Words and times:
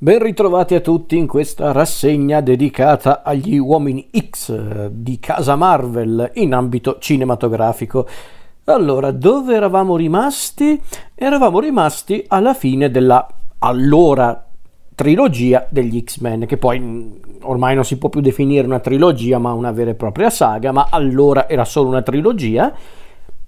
Ben 0.00 0.22
ritrovati 0.22 0.76
a 0.76 0.80
tutti 0.80 1.16
in 1.16 1.26
questa 1.26 1.72
rassegna 1.72 2.40
dedicata 2.40 3.24
agli 3.24 3.58
uomini 3.58 4.08
X 4.16 4.86
di 4.90 5.18
casa 5.18 5.56
Marvel 5.56 6.30
in 6.34 6.54
ambito 6.54 6.98
cinematografico. 7.00 8.06
Allora, 8.66 9.10
dove 9.10 9.56
eravamo 9.56 9.96
rimasti? 9.96 10.80
Eravamo 11.16 11.58
rimasti 11.58 12.24
alla 12.28 12.54
fine 12.54 12.92
della 12.92 13.26
allora 13.58 14.46
trilogia 14.94 15.66
degli 15.68 16.00
X-Men, 16.04 16.46
che 16.46 16.58
poi 16.58 16.78
mm, 16.78 17.10
ormai 17.40 17.74
non 17.74 17.84
si 17.84 17.98
può 17.98 18.08
più 18.08 18.20
definire 18.20 18.68
una 18.68 18.78
trilogia, 18.78 19.38
ma 19.38 19.52
una 19.52 19.72
vera 19.72 19.90
e 19.90 19.94
propria 19.94 20.30
saga, 20.30 20.70
ma 20.70 20.86
allora 20.92 21.48
era 21.48 21.64
solo 21.64 21.88
una 21.88 22.02
trilogia. 22.02 22.72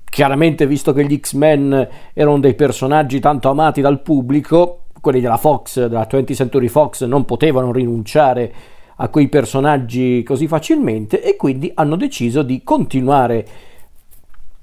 Chiaramente, 0.03 0.67
visto 0.67 0.93
che 0.93 1.07
gli 1.07 1.17
X-Men 1.17 1.89
erano 2.12 2.41
dei 2.41 2.55
personaggi 2.55 3.21
tanto 3.21 3.48
amati 3.51 3.80
dal 3.80 4.03
pubblico, 4.03 4.87
quelli 5.01 5.21
della 5.21 5.37
Fox, 5.37 5.87
della 5.87 6.07
20th 6.09 6.35
Century 6.35 6.69
Fox, 6.69 7.05
non 7.05 7.25
potevano 7.25 7.73
rinunciare 7.73 8.52
a 8.97 9.09
quei 9.09 9.29
personaggi 9.29 10.23
così 10.23 10.47
facilmente 10.47 11.23
e 11.23 11.37
quindi 11.37 11.70
hanno 11.74 11.97
deciso 11.97 12.43
di 12.43 12.62
continuare 12.62 13.47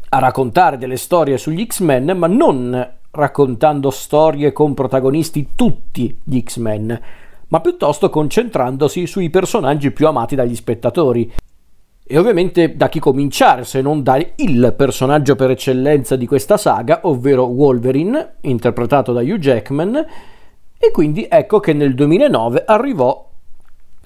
a 0.10 0.20
raccontare 0.20 0.78
delle 0.78 0.98
storie 0.98 1.38
sugli 1.38 1.66
X-Men, 1.66 2.16
ma 2.16 2.28
non 2.28 2.96
raccontando 3.12 3.90
storie 3.90 4.54
con 4.54 4.74
protagonisti 4.74 5.50
tutti 5.56 6.20
gli 6.24 6.42
X-Men, 6.42 7.02
ma 7.48 7.62
piuttosto 7.62 8.10
concentrandosi 8.10 9.08
sui 9.08 9.30
personaggi 9.30 9.92
più 9.92 10.08
amati 10.08 10.36
dagli 10.36 10.56
spettatori. 10.56 11.32
E 12.10 12.18
ovviamente 12.18 12.78
da 12.78 12.88
chi 12.88 13.00
cominciare 13.00 13.66
se 13.66 13.82
non 13.82 14.02
da 14.02 14.18
il 14.36 14.74
personaggio 14.78 15.36
per 15.36 15.50
eccellenza 15.50 16.16
di 16.16 16.26
questa 16.26 16.56
saga, 16.56 17.02
ovvero 17.04 17.46
Wolverine, 17.46 18.36
interpretato 18.42 19.12
da 19.12 19.22
Hugh 19.22 19.40
Jackman, 19.40 20.06
e 20.80 20.92
quindi 20.92 21.28
ecco 21.30 21.60
che 21.60 21.74
nel 21.74 21.96
2009 21.96 22.64
arrivò 22.66 23.30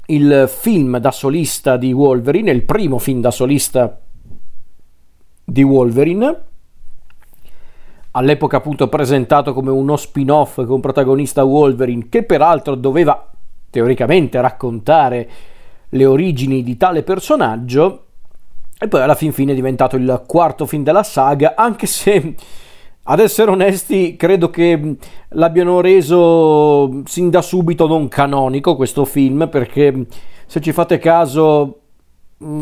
il 0.07 0.45
film 0.47 0.97
da 0.97 1.11
solista 1.11 1.77
di 1.77 1.91
Wolverine, 1.93 2.51
il 2.51 2.63
primo 2.63 2.97
film 2.97 3.21
da 3.21 3.31
solista 3.31 3.99
di 5.43 5.63
Wolverine, 5.63 6.43
all'epoca 8.11 8.57
appunto 8.57 8.87
presentato 8.87 9.53
come 9.53 9.71
uno 9.71 9.95
spin-off 9.95 10.65
con 10.65 10.81
protagonista 10.81 11.43
Wolverine, 11.43 12.07
che 12.09 12.23
peraltro 12.23 12.75
doveva 12.75 13.29
teoricamente 13.69 14.39
raccontare 14.41 15.29
le 15.89 16.05
origini 16.05 16.63
di 16.63 16.77
tale 16.77 17.03
personaggio 17.03 18.05
e 18.77 18.87
poi 18.87 19.01
alla 19.01 19.15
fin 19.15 19.31
fine 19.31 19.51
è 19.51 19.55
diventato 19.55 19.95
il 19.95 20.23
quarto 20.25 20.65
film 20.65 20.83
della 20.83 21.03
saga, 21.03 21.53
anche 21.55 21.85
se 21.85 22.35
ad 23.03 23.19
essere 23.19 23.51
onesti 23.51 24.15
credo 24.15 24.49
che 24.49 24.95
l'abbiano 25.29 25.81
reso 25.81 27.01
sin 27.05 27.29
da 27.29 27.41
subito 27.41 27.87
non 27.87 28.07
canonico 28.07 28.75
questo 28.75 29.05
film 29.05 29.47
perché 29.49 30.05
se 30.45 30.61
ci 30.61 30.71
fate 30.71 30.99
caso 30.99 31.79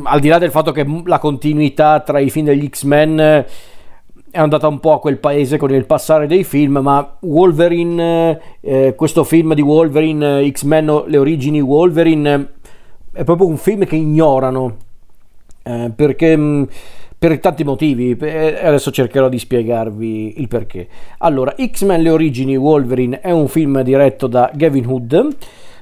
al 0.04 0.20
di 0.20 0.28
là 0.28 0.38
del 0.38 0.52
fatto 0.52 0.72
che 0.72 0.86
la 1.06 1.20
continuità 1.20 2.00
tra 2.02 2.20
i 2.20 2.30
film 2.30 2.46
degli 2.46 2.68
X-Men 2.68 3.46
è 4.32 4.38
andata 4.38 4.68
un 4.68 4.80
po' 4.80 4.94
a 4.94 5.00
quel 5.00 5.18
paese 5.18 5.58
con 5.58 5.72
il 5.74 5.86
passare 5.86 6.28
dei 6.28 6.44
film, 6.44 6.78
ma 6.78 7.18
Wolverine, 7.22 8.40
eh, 8.62 8.94
questo 8.96 9.24
film 9.24 9.56
di 9.56 9.62
Wolverine, 9.62 10.48
X-Men, 10.52 11.06
le 11.08 11.18
origini 11.18 11.60
Wolverine, 11.62 12.52
è 13.12 13.24
proprio 13.24 13.48
un 13.48 13.58
film 13.58 13.86
che 13.86 13.96
ignorano 13.96 14.76
eh, 15.64 15.92
perché 15.96 16.68
per 17.20 17.38
tanti 17.40 17.66
motivi 17.66 18.16
e 18.18 18.58
adesso 18.64 18.92
cercherò 18.92 19.28
di 19.28 19.38
spiegarvi 19.38 20.40
il 20.40 20.48
perché. 20.48 20.88
Allora, 21.18 21.54
X-Men 21.54 22.02
le 22.02 22.10
origini 22.10 22.56
Wolverine 22.56 23.20
è 23.20 23.32
un 23.32 23.50
film 23.50 23.82
diretto 23.82 24.28
da 24.28 24.50
Gavin 24.54 24.86
Hood, 24.88 25.28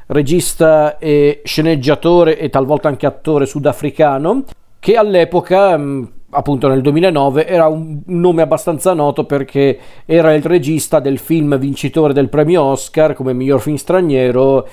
regista 0.07 0.97
e 0.97 1.41
sceneggiatore 1.44 2.39
e 2.39 2.49
talvolta 2.49 2.88
anche 2.88 3.05
attore 3.05 3.45
sudafricano 3.45 4.45
che 4.79 4.95
all'epoca 4.95 5.77
mh, 5.77 6.11
appunto 6.31 6.67
nel 6.67 6.81
2009 6.81 7.45
era 7.45 7.67
un 7.67 8.01
nome 8.06 8.41
abbastanza 8.41 8.94
noto 8.94 9.25
perché 9.25 9.78
era 10.06 10.33
il 10.33 10.44
regista 10.44 11.00
del 11.00 11.19
film 11.19 11.57
vincitore 11.57 12.13
del 12.13 12.29
premio 12.29 12.63
Oscar 12.63 13.13
come 13.13 13.33
miglior 13.33 13.62
film 13.62 13.75
straniero 13.75 14.67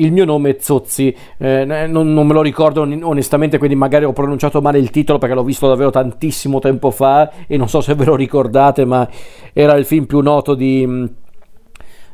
il 0.00 0.12
mio 0.12 0.24
nome 0.24 0.50
è 0.50 0.56
Zozzi, 0.60 1.14
eh, 1.38 1.64
non, 1.64 2.12
non, 2.12 2.26
me 2.26 2.32
lo 2.32 2.42
ricordo 2.42 2.82
onestamente, 2.82 3.58
quindi 3.58 3.76
magari 3.76 4.04
ho 4.04 4.12
pronunciato 4.12 4.60
male 4.60 4.78
il 4.78 4.90
titolo 4.90 5.18
perché 5.18 5.34
l'ho 5.34 5.44
visto 5.44 5.68
davvero 5.68 5.90
tantissimo 5.90 6.58
tempo 6.58 6.90
fa 6.90 7.30
e 7.46 7.56
non 7.56 7.68
so 7.68 7.80
se 7.80 7.94
ve 7.94 8.04
lo 8.04 8.16
ricordate, 8.16 8.84
ma 8.84 9.08
era 9.52 9.74
il 9.74 9.84
film 9.84 10.06
più 10.06 10.20
noto 10.20 10.54
di, 10.54 10.84
mm, 10.86 11.04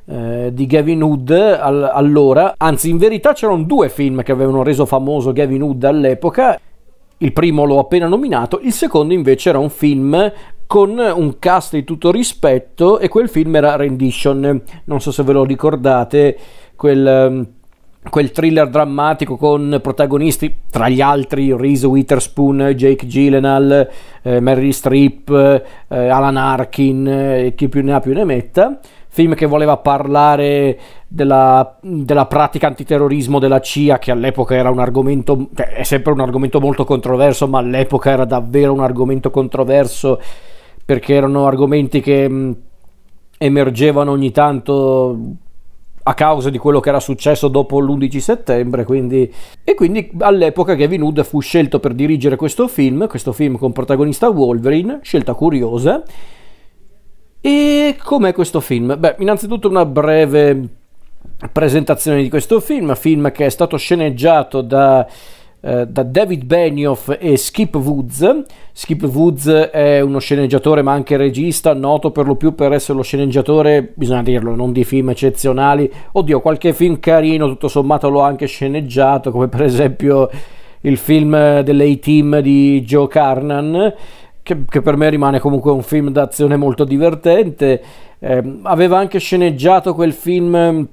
eh, 0.07 0.51
di 0.53 0.67
Gavin 0.67 1.03
Hood 1.03 1.31
all, 1.31 1.91
allora. 1.93 2.55
Anzi, 2.57 2.91
in 2.91 2.99
verità 2.99 3.33
c'erano 3.33 3.63
due 3.63 3.89
film 3.89 4.23
che 4.23 4.33
avevano 4.33 4.63
reso 4.63 4.87
famoso 4.87 5.33
Gavin 5.33 5.63
Hood 5.63 5.85
all'epoca. 5.85 6.59
Il 7.19 7.33
primo 7.33 7.65
l'ho 7.65 7.79
appena 7.79 8.07
nominato, 8.09 8.61
il 8.63 8.73
secondo 8.73 9.15
invece 9.15 9.49
era 9.49 9.59
un 9.59 9.71
film 9.71 10.33
con 10.67 10.99
un 10.99 11.39
cast 11.39 11.75
di 11.75 11.85
tutto 11.85 12.11
rispetto 12.11 12.99
e 12.99 13.09
quel 13.09 13.29
film 13.29 13.57
era 13.57 13.77
Rendition. 13.77 14.63
Non 14.85 15.01
so 15.01 15.11
se 15.11 15.23
ve 15.23 15.33
lo 15.33 15.45
ricordate, 15.45 16.37
quel 16.77 17.29
mm, 17.31 17.43
quel 18.09 18.31
thriller 18.31 18.69
drammatico 18.69 19.37
con 19.37 19.79
protagonisti 19.83 20.55
tra 20.71 20.89
gli 20.89 21.01
altri 21.01 21.55
Reese 21.57 21.87
Witherspoon, 21.87 22.73
Jake 22.77 23.07
Gyllenhaal, 23.07 23.89
eh, 24.23 24.41
Mary 24.41 24.73
Streep, 24.73 25.31
eh, 25.31 26.09
Alan 26.09 26.37
Arkin 26.37 27.07
e 27.07 27.47
eh, 27.47 27.55
chi 27.55 27.69
più 27.69 27.83
ne 27.83 27.95
ha 27.95 28.01
più 28.01 28.13
ne 28.13 28.25
metta. 28.25 28.79
Film 29.09 29.35
che 29.35 29.47
voleva 29.47 29.79
parlare 29.79 30.79
della, 31.09 31.79
della, 31.81 32.27
pratica 32.27 32.67
antiterrorismo 32.67 33.39
della 33.39 33.61
CIA 33.61 33.99
che 33.99 34.11
all'epoca 34.11 34.55
era 34.55 34.69
un 34.69 34.79
argomento 34.79 35.49
cioè 35.55 35.69
è 35.69 35.83
sempre 35.85 36.13
un 36.13 36.21
argomento 36.21 36.61
molto 36.61 36.85
controverso 36.85 37.49
ma 37.49 37.61
all'epoca 37.61 38.11
era 38.11 38.27
davvero 38.27 38.75
un 38.75 38.81
argomento 38.81 39.31
controverso 39.31 40.21
perché 40.85 41.15
erano 41.15 41.47
argomenti 41.47 42.03
che 42.03 42.29
mh, 42.29 42.57
emergevano 43.39 44.11
ogni 44.11 44.33
tanto 44.33 45.19
a 46.09 46.15
causa 46.15 46.51
di 46.51 46.59
quello 46.59 46.79
che 46.79 46.89
era 46.89 47.01
successo 47.01 47.49
dopo 47.49 47.81
l'11 47.81 48.19
settembre. 48.19 48.85
Quindi... 48.85 49.33
E 49.65 49.75
quindi 49.75 50.11
all'epoca 50.21 50.77
Kevin 50.77 51.03
Hood 51.03 51.25
fu 51.25 51.41
scelto 51.41 51.81
per 51.81 51.95
dirigere 51.95 52.37
questo 52.37 52.69
film, 52.69 53.09
questo 53.09 53.33
film 53.33 53.59
con 53.59 53.73
protagonista 53.73 54.29
Wolverine, 54.29 55.01
scelta 55.03 55.35
curiosa. 55.35 56.03
E 57.41 57.97
com'è 58.03 58.33
questo 58.33 58.61
film? 58.61 58.97
Beh, 58.99 59.17
innanzitutto 59.19 59.69
una 59.69 59.85
breve 59.85 60.69
presentazione 61.53 62.23
di 62.23 62.29
questo 62.29 62.61
film, 62.61 62.95
film 62.95 63.33
che 63.33 63.47
è 63.47 63.51
stato 63.51 63.77
sceneggiato 63.77 64.61
da 64.61 65.07
eh, 65.67 65.85
da 65.89 66.05
David 66.05 66.45
Benioff 66.45 67.13
e 67.19 67.37
Skip 67.37 67.75
Woods. 67.75 68.45
Skip 68.71 69.03
Woods 69.03 69.49
è 69.49 70.01
uno 70.01 70.21
sceneggiatore 70.21 70.81
ma 70.83 70.93
anche 70.93 71.17
regista, 71.17 71.75
noto 71.75 72.13
per 72.13 72.25
lo 72.25 72.37
più 72.37 72.55
per 72.55 72.73
essere 72.73 72.97
lo 72.97 73.03
sceneggiatore, 73.03 73.93
bisogna 73.95 74.23
dirlo, 74.23 74.55
non 74.55 74.71
di 74.71 74.85
film 74.85 75.11
eccezionali. 75.11 75.91
Oddio, 76.13 76.41
qualche 76.41 76.73
film 76.73 77.01
carino, 77.01 77.49
tutto 77.49 77.67
sommato 77.67 78.09
l'ho 78.09 78.21
anche 78.21 78.47
sceneggiato, 78.47 79.33
come 79.33 79.49
per 79.49 79.63
esempio 79.63 80.31
il 80.83 80.97
film 80.99 81.61
dell'A-Team 81.63 82.39
di 82.39 82.83
Joe 82.83 83.09
Carnan. 83.09 83.93
Che, 84.45 84.65
che, 84.69 84.81
per 84.81 84.97
me 84.97 85.09
rimane 85.09 85.41
comunque 85.41 85.73
un 85.73 85.83
film 85.83 86.11
d'azione 86.11 86.55
molto 86.55 86.85
divertente. 86.85 87.83
Eh, 88.21 88.59
aveva 88.63 88.99
anche 88.99 89.19
sceneggiato 89.19 89.93
quel 89.95 90.13
film 90.13 90.87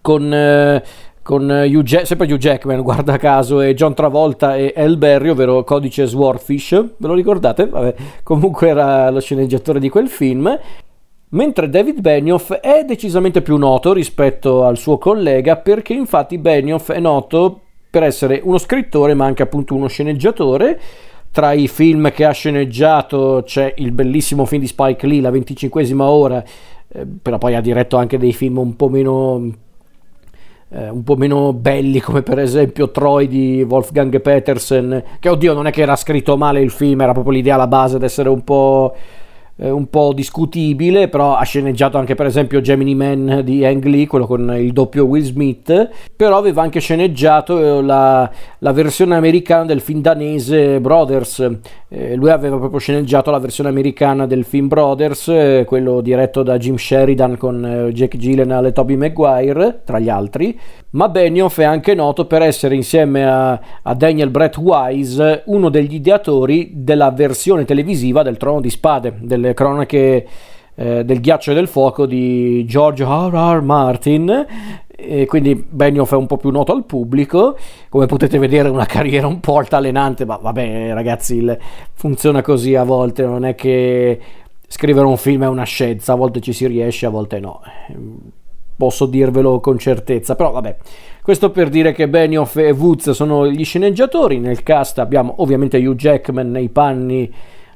con 0.00 0.32
eh, 0.32 0.82
con 1.22 1.48
Hugh 1.48 1.82
Jack- 1.82 2.06
sempre 2.06 2.30
Hugh 2.30 2.38
Jackman, 2.38 2.82
guarda 2.84 3.16
caso, 3.16 3.60
e 3.60 3.74
John 3.74 3.94
Travolta 3.94 4.56
e 4.56 4.72
El 4.76 4.96
Berry, 4.96 5.28
ovvero 5.28 5.64
Codice 5.64 6.06
Swordfish, 6.06 6.84
ve 6.96 7.06
lo 7.06 7.14
ricordate? 7.14 7.68
Vabbè, 7.68 7.94
comunque 8.22 8.68
era 8.68 9.10
lo 9.10 9.20
sceneggiatore 9.20 9.78
di 9.78 9.88
quel 9.88 10.08
film. 10.08 10.58
Mentre 11.30 11.70
David 11.70 12.00
Benioff 12.00 12.52
è 12.52 12.84
decisamente 12.84 13.40
più 13.40 13.56
noto 13.56 13.94
rispetto 13.94 14.64
al 14.64 14.76
suo 14.76 14.98
collega 14.98 15.56
perché 15.56 15.94
infatti 15.94 16.36
Benioff 16.36 16.90
è 16.90 17.00
noto 17.00 17.60
per 17.88 18.02
essere 18.02 18.40
uno 18.42 18.58
scrittore 18.58 19.14
ma 19.14 19.24
anche 19.24 19.42
appunto 19.42 19.74
uno 19.74 19.88
sceneggiatore. 19.88 20.78
Tra 21.30 21.52
i 21.52 21.68
film 21.68 22.12
che 22.12 22.26
ha 22.26 22.32
sceneggiato 22.32 23.42
c'è 23.46 23.72
il 23.78 23.92
bellissimo 23.92 24.44
film 24.44 24.60
di 24.60 24.66
Spike 24.66 25.06
Lee, 25.06 25.22
La 25.22 25.30
venticinquesima 25.30 26.04
ora, 26.04 26.44
eh, 26.88 27.06
però 27.22 27.38
poi 27.38 27.54
ha 27.54 27.62
diretto 27.62 27.96
anche 27.96 28.18
dei 28.18 28.34
film 28.34 28.58
un 28.58 28.76
po' 28.76 28.90
meno 28.90 29.50
eh, 30.72 30.88
un 30.88 31.02
po' 31.02 31.16
meno 31.16 31.52
belli 31.52 32.00
come 32.00 32.22
per 32.22 32.38
esempio 32.38 32.90
Troy 32.90 33.28
di 33.28 33.64
Wolfgang 33.68 34.20
Petersen 34.20 35.02
che 35.20 35.28
oddio 35.28 35.52
non 35.52 35.66
è 35.66 35.70
che 35.70 35.82
era 35.82 35.96
scritto 35.96 36.36
male 36.36 36.60
il 36.60 36.70
film 36.70 37.00
era 37.02 37.12
proprio 37.12 37.34
l'idea 37.34 37.54
alla 37.54 37.66
base 37.66 37.98
di 37.98 38.04
essere 38.04 38.28
un 38.28 38.42
po' 38.42 38.94
eh, 39.56 39.70
un 39.70 39.88
po' 39.88 40.12
discutibile, 40.12 41.08
però 41.08 41.36
ha 41.36 41.42
sceneggiato 41.44 41.98
anche 41.98 42.14
per 42.14 42.26
esempio 42.26 42.60
Gemini 42.60 42.94
Man 42.94 43.42
di 43.44 43.64
Ang 43.64 43.84
Lee, 43.84 44.06
quello 44.06 44.26
con 44.26 44.54
il 44.56 44.72
doppio 44.72 45.04
Will 45.04 45.22
Smith, 45.22 45.90
però 46.16 46.36
aveva 46.36 46.62
anche 46.62 46.80
sceneggiato 46.80 47.78
eh, 47.78 47.82
la, 47.82 48.30
la 48.58 48.72
versione 48.72 49.16
americana 49.16 49.64
del 49.64 49.80
film 49.80 50.00
danese 50.00 50.80
Brothers, 50.80 51.50
eh, 51.88 52.14
lui 52.14 52.30
aveva 52.30 52.56
proprio 52.56 52.80
sceneggiato 52.80 53.30
la 53.30 53.38
versione 53.38 53.68
americana 53.68 54.26
del 54.26 54.44
film 54.44 54.68
Brothers, 54.68 55.28
eh, 55.28 55.64
quello 55.66 56.00
diretto 56.00 56.42
da 56.42 56.56
Jim 56.56 56.76
Sheridan 56.76 57.36
con 57.36 57.64
eh, 57.64 57.92
Jake 57.92 58.16
Gyllenhaal 58.16 58.66
e 58.66 58.72
Tobey 58.72 58.96
Maguire, 58.96 59.82
tra 59.84 59.98
gli 59.98 60.08
altri, 60.08 60.58
ma 60.90 61.08
Benioff 61.08 61.58
è 61.58 61.64
anche 61.64 61.94
noto 61.94 62.26
per 62.26 62.42
essere 62.42 62.74
insieme 62.74 63.26
a, 63.26 63.60
a 63.82 63.94
Daniel 63.94 64.30
Brett 64.30 64.56
Wise 64.56 65.42
uno 65.46 65.68
degli 65.68 65.94
ideatori 65.94 66.72
della 66.74 67.10
versione 67.10 67.64
televisiva 67.64 68.22
del 68.22 68.36
Trono 68.36 68.60
di 68.60 68.70
Spade, 68.70 69.18
delle 69.42 69.54
cronache 69.54 70.26
eh, 70.74 71.04
del 71.04 71.20
ghiaccio 71.20 71.50
e 71.50 71.54
del 71.54 71.68
fuoco 71.68 72.06
di 72.06 72.64
George 72.64 73.04
R. 73.04 73.30
R. 73.30 73.60
Martin 73.60 74.46
e 74.88 75.26
quindi 75.26 75.54
Benioff 75.54 76.12
è 76.12 76.16
un 76.16 76.26
po' 76.26 76.36
più 76.36 76.50
noto 76.50 76.72
al 76.72 76.84
pubblico 76.84 77.58
come 77.88 78.06
potete 78.06 78.38
vedere 78.38 78.68
una 78.68 78.86
carriera 78.86 79.26
un 79.26 79.40
po' 79.40 79.58
altalenante 79.58 80.24
ma 80.24 80.36
vabbè 80.36 80.94
ragazzi 80.94 81.36
il, 81.36 81.58
funziona 81.92 82.40
così 82.40 82.74
a 82.74 82.84
volte 82.84 83.24
non 83.24 83.44
è 83.44 83.54
che 83.54 84.20
scrivere 84.66 85.06
un 85.06 85.16
film 85.18 85.42
è 85.42 85.48
una 85.48 85.64
scienza 85.64 86.12
a 86.12 86.16
volte 86.16 86.40
ci 86.40 86.52
si 86.52 86.66
riesce 86.66 87.04
a 87.04 87.10
volte 87.10 87.40
no 87.40 87.60
posso 88.74 89.06
dirvelo 89.06 89.60
con 89.60 89.76
certezza 89.76 90.36
però 90.36 90.52
vabbè 90.52 90.76
questo 91.22 91.50
per 91.50 91.68
dire 91.68 91.92
che 91.92 92.08
Benioff 92.08 92.56
e 92.56 92.70
Woods 92.70 93.10
sono 93.10 93.46
gli 93.46 93.64
sceneggiatori 93.64 94.38
nel 94.38 94.62
cast 94.62 94.98
abbiamo 95.00 95.34
ovviamente 95.38 95.84
Hugh 95.84 95.96
Jackman 95.96 96.50
nei 96.50 96.68
panni 96.68 97.30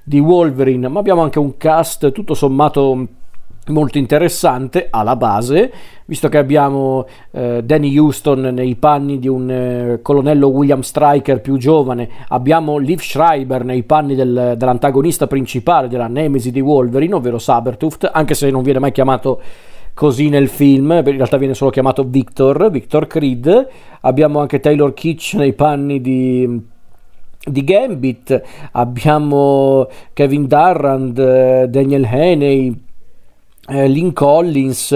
di 0.09 0.21
Wolverine, 0.21 0.87
ma 0.87 1.01
abbiamo 1.01 1.23
anche 1.23 1.41
un 1.41 1.57
cast 1.57 2.13
tutto 2.13 2.35
sommato 2.35 3.09
molto 3.67 3.99
interessante 3.99 4.87
alla 4.89 5.17
base, 5.17 5.73
visto 6.05 6.29
che 6.29 6.39
abbiamo 6.39 7.07
eh, 7.33 7.65
Danny 7.65 7.99
Houston 7.99 8.41
nei 8.53 8.77
panni 8.77 9.19
di 9.19 9.27
un 9.27 9.51
eh, 9.51 9.99
colonnello 10.03 10.47
William 10.47 10.83
Stryker 10.83 11.41
più 11.41 11.57
giovane, 11.57 12.09
abbiamo 12.29 12.79
Liv 12.79 13.01
Schreiber 13.01 13.65
nei 13.65 13.83
panni 13.83 14.15
del, 14.15 14.55
dell'antagonista 14.57 15.27
principale 15.27 15.89
della 15.89 16.07
Nemesi 16.07 16.53
di 16.53 16.61
Wolverine, 16.61 17.17
ovvero 17.17 17.41
Sabertooth, 17.41 18.09
anche 18.13 18.35
se 18.35 18.49
non 18.49 18.63
viene 18.63 18.79
mai 18.79 18.93
chiamato 18.93 19.41
così 19.93 20.29
nel 20.29 20.47
film, 20.47 20.93
in 20.93 21.03
realtà 21.03 21.37
viene 21.37 21.55
solo 21.55 21.71
chiamato 21.71 22.05
Victor, 22.05 22.71
Victor 22.71 23.09
Creed, 23.09 23.69
abbiamo 24.03 24.39
anche 24.39 24.61
Taylor 24.61 24.95
Kitsch 24.95 25.35
nei 25.35 25.55
panni 25.55 26.01
di 26.01 26.75
di 27.49 27.63
Gambit 27.65 28.43
abbiamo 28.73 29.89
Kevin 30.13 30.47
Durrand, 30.47 31.19
eh, 31.19 31.67
Daniel 31.69 32.05
Haney, 32.05 32.75
eh, 33.69 33.89
Lynn 33.89 34.13
Collins 34.13 34.93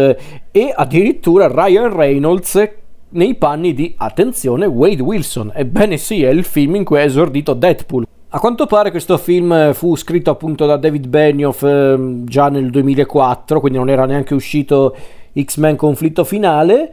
e 0.51 0.73
addirittura 0.75 1.49
Ryan 1.49 1.95
Reynolds 1.95 2.69
nei 3.11 3.35
panni 3.37 3.73
di, 3.75 3.95
attenzione, 3.97 4.67
Wade 4.67 5.03
Wilson. 5.03 5.53
Ebbene 5.55 5.97
sì, 5.97 6.23
è 6.23 6.31
il 6.31 6.45
film 6.45 6.77
in 6.77 6.85
cui 6.85 6.99
è 6.99 7.05
esordito 7.05 7.55
Deadpool. 7.55 8.07
A 8.33 8.39
quanto 8.39 8.67
pare 8.67 8.91
questo 8.91 9.19
film 9.19 9.73
fu 9.73 9.97
scritto 9.97 10.31
appunto 10.31 10.65
da 10.65 10.77
David 10.77 11.09
Benioff 11.09 11.63
eh, 11.65 11.97
già 12.25 12.49
nel 12.49 12.71
2004, 12.71 13.59
quindi 13.59 13.79
non 13.79 13.89
era 13.89 14.07
neanche 14.07 14.35
uscito 14.35 14.95
X-Men 15.41 15.77
Conflitto 15.77 16.25
Finale 16.25 16.93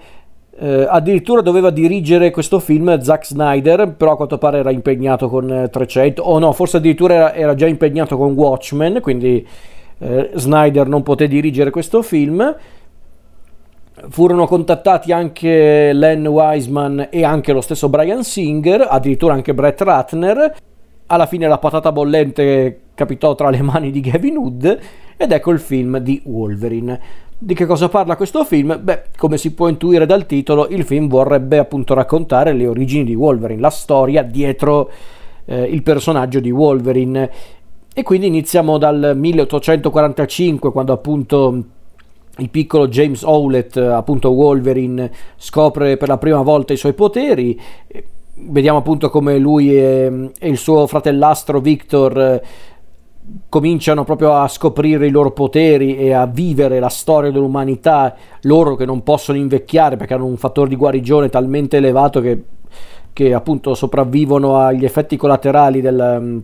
eh, 0.59 0.87
addirittura 0.89 1.41
doveva 1.41 1.69
dirigere 1.69 2.31
questo 2.31 2.59
film 2.59 2.99
Zack 2.99 3.27
Snyder, 3.27 3.93
però 3.93 4.13
a 4.13 4.15
quanto 4.15 4.39
pare 4.39 4.57
era 4.57 4.71
impegnato 4.71 5.29
con 5.29 5.67
300, 5.71 6.21
o 6.23 6.39
no, 6.39 6.51
forse 6.51 6.77
addirittura 6.77 7.13
era, 7.13 7.33
era 7.33 7.55
già 7.55 7.67
impegnato 7.67 8.17
con 8.17 8.33
Watchmen, 8.33 8.99
quindi 9.01 9.45
eh, 9.99 10.31
Snyder 10.33 10.87
non 10.87 11.03
poté 11.03 11.27
dirigere 11.27 11.69
questo 11.69 12.01
film. 12.01 12.55
Furono 14.09 14.45
contattati 14.45 15.11
anche 15.11 15.91
Len 15.91 16.25
Wiseman 16.27 17.07
e 17.09 17.23
anche 17.23 17.51
lo 17.51 17.61
stesso 17.61 17.89
Brian 17.89 18.23
Singer, 18.23 18.87
addirittura 18.89 19.33
anche 19.33 19.53
Brett 19.53 19.81
Ratner. 19.81 20.55
Alla 21.07 21.25
fine 21.25 21.47
la 21.47 21.57
patata 21.57 21.91
bollente 21.91 22.81
capitò 22.93 23.33
tra 23.33 23.49
le 23.49 23.61
mani 23.61 23.91
di 23.91 24.01
Gavin 24.01 24.37
Hood 24.37 24.79
ed 25.17 25.31
ecco 25.31 25.51
il 25.51 25.59
film 25.59 25.97
di 25.97 26.21
Wolverine. 26.25 27.25
Di 27.39 27.53
che 27.53 27.67
cosa 27.67 27.87
parla 27.87 28.15
questo 28.15 28.43
film? 28.43 28.79
Beh, 28.81 29.03
come 29.15 29.37
si 29.37 29.53
può 29.53 29.67
intuire 29.67 30.07
dal 30.07 30.25
titolo, 30.25 30.67
il 30.69 30.83
film 30.83 31.07
vorrebbe 31.07 31.59
appunto 31.59 31.93
raccontare 31.93 32.51
le 32.51 32.65
origini 32.65 33.03
di 33.03 33.13
Wolverine, 33.13 33.61
la 33.61 33.69
storia 33.69 34.23
dietro 34.23 34.89
eh, 35.45 35.61
il 35.61 35.83
personaggio 35.83 36.39
di 36.39 36.49
Wolverine. 36.49 37.31
E 37.93 38.01
quindi 38.01 38.25
iniziamo 38.25 38.79
dal 38.79 39.13
1845, 39.15 40.71
quando 40.71 40.93
appunto 40.93 41.63
il 42.37 42.49
piccolo 42.49 42.87
James 42.87 43.21
Howlett, 43.21 43.77
appunto 43.77 44.31
Wolverine, 44.31 45.11
scopre 45.35 45.95
per 45.95 46.07
la 46.07 46.17
prima 46.17 46.41
volta 46.41 46.73
i 46.73 46.77
suoi 46.77 46.93
poteri. 46.93 47.59
Vediamo 48.33 48.79
appunto 48.79 49.11
come 49.11 49.37
lui 49.37 49.77
e, 49.77 50.31
e 50.39 50.49
il 50.49 50.57
suo 50.57 50.87
fratellastro 50.87 51.59
Victor 51.59 52.41
cominciano 53.49 54.03
proprio 54.03 54.33
a 54.33 54.47
scoprire 54.47 55.07
i 55.07 55.11
loro 55.11 55.31
poteri 55.31 55.97
e 55.97 56.13
a 56.13 56.25
vivere 56.25 56.79
la 56.79 56.89
storia 56.89 57.31
dell'umanità, 57.31 58.15
loro 58.41 58.75
che 58.75 58.85
non 58.85 59.03
possono 59.03 59.37
invecchiare 59.37 59.97
perché 59.97 60.13
hanno 60.13 60.25
un 60.25 60.37
fattore 60.37 60.69
di 60.69 60.75
guarigione 60.75 61.29
talmente 61.29 61.77
elevato 61.77 62.21
che, 62.21 62.43
che 63.13 63.33
appunto 63.33 63.73
sopravvivono 63.73 64.57
agli 64.57 64.85
effetti 64.85 65.17
collaterali 65.17 65.81
del, 65.81 66.43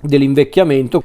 dell'invecchiamento. 0.00 1.02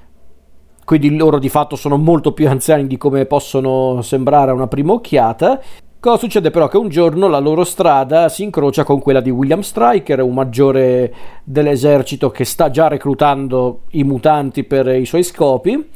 Quindi 0.83 1.15
loro 1.15 1.39
di 1.39 1.49
fatto 1.49 1.75
sono 1.75 1.97
molto 1.97 2.33
più 2.33 2.49
anziani 2.49 2.87
di 2.87 2.97
come 2.97 3.25
possono 3.25 4.01
sembrare 4.01 4.51
a 4.51 4.53
una 4.53 4.67
prima 4.67 4.93
occhiata 4.93 5.61
Cosa 6.01 6.17
succede 6.17 6.49
però? 6.49 6.67
Che 6.67 6.77
un 6.77 6.89
giorno 6.89 7.27
la 7.27 7.37
loro 7.37 7.63
strada 7.63 8.27
si 8.27 8.41
incrocia 8.41 8.83
con 8.83 8.99
quella 8.99 9.21
di 9.21 9.29
William 9.29 9.59
Stryker, 9.59 10.19
un 10.23 10.33
maggiore 10.33 11.13
dell'esercito 11.43 12.31
che 12.31 12.43
sta 12.43 12.71
già 12.71 12.87
reclutando 12.87 13.81
i 13.91 14.03
mutanti 14.03 14.63
per 14.63 14.87
i 14.87 15.05
suoi 15.05 15.21
scopi. 15.21 15.89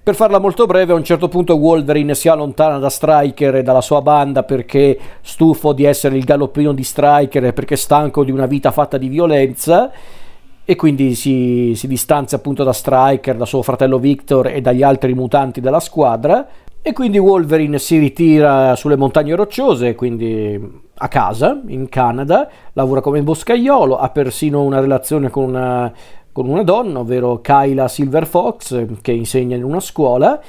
Per 0.00 0.14
farla 0.14 0.38
molto 0.38 0.66
breve, 0.66 0.92
a 0.92 0.94
un 0.94 1.02
certo 1.02 1.26
punto 1.26 1.56
Wolverine 1.56 2.14
si 2.14 2.28
allontana 2.28 2.78
da 2.78 2.88
Striker 2.88 3.56
e 3.56 3.62
dalla 3.64 3.80
sua 3.80 4.00
banda 4.00 4.44
perché 4.44 4.96
stufo 5.22 5.72
di 5.72 5.82
essere 5.82 6.16
il 6.16 6.22
galoppino 6.22 6.72
di 6.72 6.84
Striker 6.84 7.46
e 7.46 7.52
perché 7.52 7.74
stanco 7.74 8.22
di 8.22 8.30
una 8.30 8.46
vita 8.46 8.70
fatta 8.70 8.96
di 8.96 9.08
violenza 9.08 9.90
e 10.64 10.76
quindi 10.76 11.16
si, 11.16 11.72
si 11.74 11.88
distanzia 11.88 12.36
appunto 12.36 12.62
da 12.62 12.72
Striker, 12.72 13.34
da 13.34 13.44
suo 13.44 13.62
fratello 13.62 13.98
Victor 13.98 14.46
e 14.46 14.60
dagli 14.60 14.84
altri 14.84 15.14
mutanti 15.14 15.60
della 15.60 15.80
squadra 15.80 16.46
e 16.86 16.92
quindi 16.92 17.18
Wolverine 17.18 17.80
si 17.80 17.98
ritira 17.98 18.76
sulle 18.76 18.94
montagne 18.94 19.34
rocciose, 19.34 19.96
quindi 19.96 20.56
a 20.94 21.08
casa, 21.08 21.60
in 21.66 21.88
Canada, 21.88 22.48
lavora 22.74 23.00
come 23.00 23.24
boscaiolo, 23.24 23.98
ha 23.98 24.08
persino 24.10 24.62
una 24.62 24.78
relazione 24.78 25.28
con 25.28 25.48
una, 25.48 25.92
con 26.30 26.46
una 26.46 26.62
donna, 26.62 27.00
ovvero 27.00 27.40
Kyla 27.40 27.88
Silver 27.88 28.24
Fox, 28.24 29.00
che 29.02 29.10
insegna 29.10 29.56
in 29.56 29.64
una 29.64 29.80
scuola. 29.80 30.40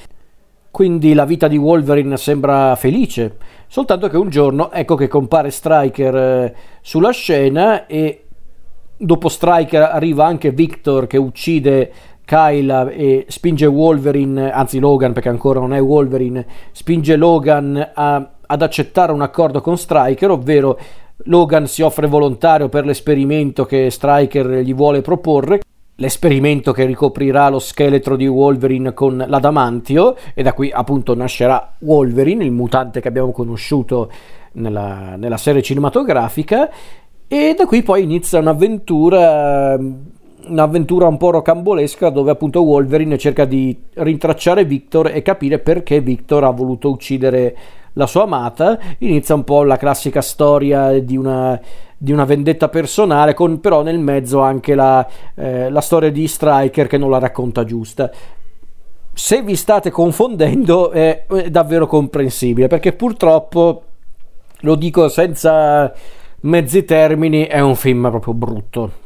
Quindi 0.70 1.16
la 1.16 1.26
vita 1.26 1.48
di 1.48 1.58
Wolverine 1.58 2.18
sembra 2.18 2.76
felice, 2.76 3.38
soltanto 3.66 4.08
che 4.08 4.18
un 4.18 4.30
giorno 4.30 4.70
ecco 4.70 4.94
che 4.94 5.08
compare 5.08 5.50
Striker 5.50 6.16
eh, 6.16 6.56
sulla 6.82 7.10
scena 7.10 7.88
e 7.88 8.26
dopo 8.96 9.28
Striker 9.28 9.82
arriva 9.82 10.28
anche 10.28 10.52
Victor 10.52 11.08
che 11.08 11.18
uccide 11.18 11.92
Kyle 12.28 12.92
e 12.94 13.26
spinge 13.30 13.66
Wolverine, 13.68 14.52
anzi 14.52 14.80
Logan 14.80 15.14
perché 15.14 15.30
ancora 15.30 15.62
non 15.62 15.74
è 15.74 15.82
Wolverine, 15.82 16.46
spinge 16.74 17.16
Logan 17.16 17.92
a, 17.94 18.32
ad 18.46 18.62
accettare 18.62 19.14
un 19.14 19.22
accordo 19.22 19.62
con 19.62 19.78
Striker, 19.78 20.32
ovvero 20.32 20.78
Logan 21.24 21.68
si 21.68 21.84
offre 21.84 22.08
volontario 22.08 22.68
per 22.68 22.86
l'esperimento 22.86 23.64
che 23.64 23.90
Striker 23.90 24.58
gli 24.58 24.76
vuole 24.76 25.00
proporre, 25.00 25.62
l'esperimento 25.96 26.74
che 26.74 26.84
ricoprirà 26.84 27.48
lo 27.48 27.60
scheletro 27.60 28.18
di 28.18 28.28
Wolverine 28.28 28.94
con 28.94 29.24
l'adamantio 29.26 30.18
e 30.34 30.44
da 30.44 30.52
qui 30.52 30.70
appunto 30.70 31.16
nascerà 31.16 31.76
Wolverine, 31.80 32.44
il 32.44 32.52
mutante 32.52 33.00
che 33.00 33.08
abbiamo 33.08 33.32
conosciuto 33.32 34.12
nella, 34.54 35.16
nella 35.16 35.38
serie 35.38 35.62
cinematografica 35.62 36.70
e 37.26 37.56
da 37.58 37.66
qui 37.66 37.84
poi 37.84 38.04
inizia 38.04 38.40
un'avventura 38.40 39.78
un'avventura 40.50 41.08
un 41.08 41.18
po' 41.18 41.32
rocambolesca 41.32 42.10
dove 42.10 42.32
appunto 42.32 42.62
Wolverine 42.62 43.18
cerca 43.18 43.46
di 43.46 43.78
rintracciare 43.94 44.66
Victor 44.66 45.08
e 45.08 45.22
capire 45.22 45.60
perché 45.60 46.02
Victor 46.02 46.44
ha 46.44 46.50
voluto 46.50 46.90
uccidere 46.90 47.56
la 47.94 48.08
sua 48.08 48.24
amata. 48.24 48.80
Inizia 49.00 49.36
un 49.36 49.44
po' 49.44 49.64
la 49.64 49.78
classica 49.78 50.22
storia 50.22 51.00
di 51.00 51.18
una, 51.18 51.60
di 51.98 52.12
una 52.12 52.26
vendetta 52.26 52.70
personale, 52.70 53.34
con 53.34 53.60
però 53.60 53.82
nel 53.82 54.00
mezzo 54.00 54.42
anche 54.42 54.76
la, 54.76 55.06
eh, 55.36 55.70
la 55.70 55.82
storia 55.82 56.12
di 56.12 56.28
Striker 56.28 56.88
che 56.88 56.98
non 56.98 57.10
la 57.10 57.20
racconta 57.20 57.64
giusta. 57.64 58.10
Se 59.14 59.42
vi 59.42 59.56
state 59.56 59.90
confondendo 59.90 60.92
è, 60.92 61.26
è 61.26 61.50
davvero 61.50 61.88
comprensibile 61.88 62.68
perché 62.68 62.94
purtroppo, 62.94 63.84
lo 64.62 64.76
dico 64.76 65.10
senza 65.10 65.92
mezzi 66.42 66.86
termini, 66.86 67.46
è 67.46 67.60
un 67.60 67.76
film 67.76 68.10
proprio 68.10 68.34
brutto 68.34 69.06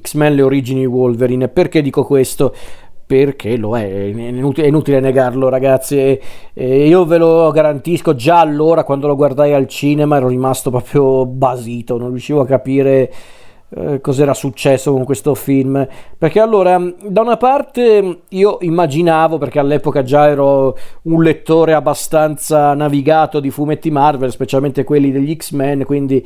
X-Men 0.00 0.34
le 0.34 0.42
origini 0.42 0.86
Wolverine. 0.86 1.48
Perché 1.48 1.82
dico 1.82 2.04
questo? 2.04 2.54
perché 3.04 3.58
lo 3.58 3.76
è, 3.76 3.84
è 3.84 4.64
inutile, 4.64 4.98
negarlo 4.98 5.50
ragazzi, 5.50 5.98
e 6.54 6.86
io 6.86 7.04
ve 7.04 7.18
lo 7.18 7.50
garantisco, 7.50 8.14
già 8.14 8.40
allora 8.40 8.84
quando 8.84 9.06
lo 9.06 9.16
guardai 9.16 9.52
al 9.52 9.68
cinema 9.68 10.16
ero 10.16 10.28
rimasto 10.28 10.70
proprio 10.70 11.26
basito, 11.26 11.98
non 11.98 12.08
riuscivo 12.08 12.40
a 12.40 12.46
capire 12.46 13.12
eh, 13.74 14.02
cos'era 14.02 14.34
successo 14.34 14.92
con 14.92 15.04
questo 15.04 15.34
film 15.34 15.86
perché 16.18 16.40
allora 16.40 16.78
da 17.06 17.22
una 17.22 17.38
parte 17.38 18.20
io 18.28 18.58
immaginavo 18.60 19.38
perché 19.38 19.58
all'epoca 19.58 20.02
già 20.02 20.28
ero 20.28 20.76
un 21.04 21.22
lettore 21.22 21.72
abbastanza 21.72 22.74
navigato 22.74 23.40
di 23.40 23.48
fumetti 23.48 23.90
Marvel 23.90 24.30
specialmente 24.30 24.84
quelli 24.84 25.10
degli 25.10 25.34
X-Men 25.34 25.86
quindi 25.86 26.22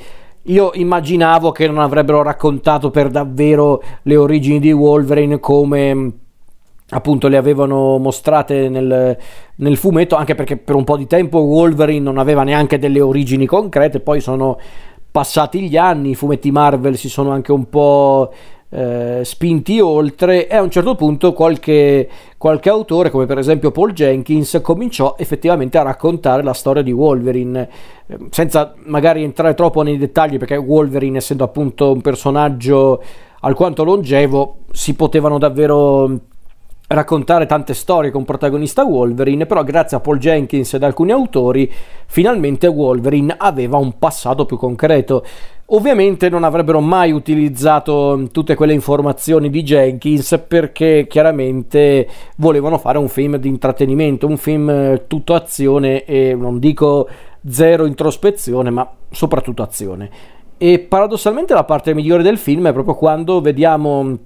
io 0.47 0.71
immaginavo 0.75 1.51
che 1.53 1.67
non 1.67 1.79
avrebbero 1.79 2.23
raccontato 2.23 2.91
per 2.91 3.09
davvero 3.09 3.83
le 4.03 4.17
origini 4.17 4.61
di 4.61 4.73
Wolverine 4.73 5.41
come 5.41 6.13
appunto 6.89 7.27
le 7.27 7.37
avevano 7.37 7.99
mostrate 7.99 8.69
nel, 8.69 9.17
nel, 9.57 9.77
fumetto 9.77 10.15
anche 10.15 10.35
perché 10.35 10.57
per 10.57 10.77
un 10.77 10.85
po' 10.85 10.97
di 10.97 11.07
tempo 11.07 11.39
Wolverine 11.39 12.05
non 12.05 12.19
aveva 12.19 12.45
neanche 12.45 12.79
delle 12.79 13.01
origini 13.01 13.47
concrete 13.47 14.01
poi 14.01 14.21
sono 14.21 14.59
passati 15.11 15.69
gli 15.69 15.77
anni 15.77 16.11
i 16.11 16.15
fumetti 16.15 16.51
Marvel 16.53 16.97
si 16.97 17.09
sono 17.09 17.31
anche 17.31 17.51
un 17.51 17.69
po' 17.69 18.33
eh, 18.77 19.23
spinti 19.25 19.81
oltre 19.81 20.47
e 20.47 20.55
a 20.55 20.61
un 20.61 20.71
certo 20.71 20.95
punto 20.97 21.33
qualche, 21.33 22.07
qualche 22.37 22.69
autore 22.69 23.09
come 23.09 23.25
per 23.25 23.39
esempio 23.39 23.71
Paul 23.71 23.95
Jenkins 23.95 24.61
cominciò 24.63 25.15
effettivamente 25.19 25.79
a 25.79 25.83
raccontare 25.83 26.43
la 26.43 26.53
storia 26.53 26.83
di 26.83 26.93
Wolverine 26.93 27.69
eh, 28.07 28.19
senza 28.29 28.75
magari 28.85 29.23
entrare 29.23 29.55
troppo 29.55 29.81
nei 29.81 29.97
dettagli 29.97 30.37
perché 30.37 30.57
Wolverine 30.57 31.17
essendo 31.17 31.45
appunto 31.45 31.91
un 31.91 32.03
personaggio 32.03 33.03
alquanto 33.41 33.83
longevo 33.83 34.59
si 34.73 34.93
potevano 34.93 35.39
davvero 35.39 36.21
raccontare 36.89 37.47
tante 37.47 37.75
storie 37.75 38.13
con 38.13 38.25
protagonista 38.25 38.85
Wolverine, 38.85 39.47
però 39.47 39.65
grazie 39.65 39.97
a 39.97 40.01
Paul 40.01 40.19
Jenkins 40.19 40.75
ed 40.75 40.85
alcuni 40.85 41.11
autori, 41.11 41.73
finalmente 42.07 42.69
Wolverine 42.69 43.35
aveva 43.37 43.77
un 43.77 43.99
passato 43.99 44.47
più 44.47 44.57
concreto. 44.57 45.25
Ovviamente 45.71 46.29
non 46.29 46.45
avrebbero 46.45 46.81
mai 46.81 47.11
utilizzato 47.11 48.29
tutte 48.31 48.55
quelle 48.55 48.73
informazioni 48.73 49.51
di 49.51 49.65
Jenkins 49.65 50.45
perché 50.47 51.07
chiaramente 51.09 52.07
volevano 52.37 52.79
fare 52.79 52.99
un 52.99 53.09
film 53.09 53.37
di 53.37 53.49
intrattenimento, 53.49 54.29
un 54.29 54.37
film 54.37 54.71
eh, 54.71 55.05
tutto 55.09 55.35
azione 55.35 56.05
e 56.05 56.37
non 56.37 56.61
dico 56.61 57.09
zero 57.49 57.85
introspezione, 57.85 58.71
ma 58.71 58.89
soprattutto 59.11 59.63
azione. 59.63 60.09
E 60.57 60.79
paradossalmente 60.79 61.53
la 61.53 61.65
parte 61.65 61.95
migliore 61.95 62.23
del 62.23 62.39
film 62.39 62.69
è 62.69 62.73
proprio 62.73 62.95
quando 62.95 63.41
vediamo 63.41 64.17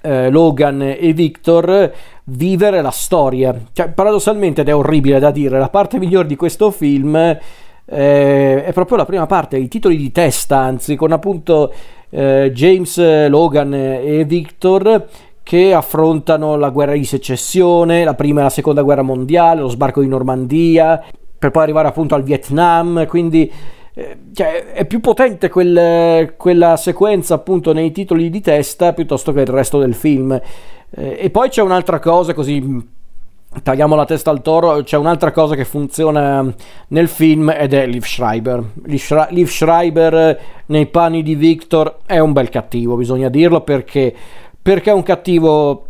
eh, 0.00 0.30
Logan 0.30 0.80
e 0.82 1.12
Victor 1.12 1.92
vivere 2.24 2.80
la 2.80 2.90
storia. 2.90 3.54
Cioè, 3.72 3.90
paradossalmente, 3.90 4.62
ed 4.62 4.68
è 4.68 4.74
orribile 4.74 5.18
da 5.18 5.30
dire, 5.30 5.58
la 5.58 5.68
parte 5.68 5.98
migliore 5.98 6.26
di 6.26 6.36
questo 6.36 6.70
film 6.70 7.38
eh, 7.84 8.64
è 8.64 8.72
proprio 8.72 8.96
la 8.96 9.04
prima 9.04 9.26
parte, 9.26 9.56
i 9.56 9.68
titoli 9.68 9.96
di 9.96 10.12
testa, 10.12 10.58
anzi, 10.58 10.96
con 10.96 11.12
appunto 11.12 11.72
eh, 12.10 12.50
James 12.54 13.28
Logan 13.28 13.74
e 13.74 14.24
Victor 14.24 15.08
che 15.42 15.74
affrontano 15.74 16.56
la 16.56 16.70
guerra 16.70 16.92
di 16.92 17.04
secessione, 17.04 18.04
la 18.04 18.14
prima 18.14 18.40
e 18.40 18.44
la 18.44 18.50
seconda 18.50 18.82
guerra 18.82 19.02
mondiale, 19.02 19.60
lo 19.60 19.68
sbarco 19.68 20.00
di 20.00 20.08
Normandia, 20.08 21.02
per 21.38 21.50
poi 21.50 21.62
arrivare 21.64 21.88
appunto 21.88 22.14
al 22.14 22.22
Vietnam, 22.22 23.06
quindi 23.06 23.50
eh, 23.94 24.16
cioè, 24.32 24.72
è 24.72 24.84
più 24.86 25.00
potente 25.00 25.48
quel, 25.50 26.34
quella 26.36 26.76
sequenza 26.76 27.34
appunto 27.34 27.72
nei 27.72 27.92
titoli 27.92 28.30
di 28.30 28.40
testa 28.40 28.92
piuttosto 28.92 29.32
che 29.32 29.40
il 29.40 29.48
resto 29.48 29.78
del 29.78 29.94
film. 29.94 30.40
Eh, 30.94 31.16
e 31.20 31.30
poi 31.30 31.48
c'è 31.48 31.62
un'altra 31.62 31.98
cosa 31.98 32.32
così 32.32 32.90
tagliamo 33.62 33.94
la 33.94 34.04
testa 34.04 34.30
al 34.30 34.42
toro, 34.42 34.82
c'è 34.82 34.96
un'altra 34.96 35.30
cosa 35.30 35.54
che 35.54 35.64
funziona 35.64 36.52
nel 36.88 37.08
film 37.08 37.50
ed 37.50 37.74
è 37.74 37.86
Liv 37.86 38.04
Schreiber. 38.04 38.62
Liv 38.84 39.48
Schreiber 39.48 40.40
nei 40.66 40.86
panni 40.86 41.22
di 41.22 41.34
Victor 41.34 41.98
è 42.06 42.18
un 42.18 42.32
bel 42.32 42.48
cattivo, 42.48 42.96
bisogna 42.96 43.28
dirlo 43.28 43.60
perché, 43.60 44.14
perché 44.60 44.90
è 44.90 44.94
un 44.94 45.02
cattivo 45.02 45.86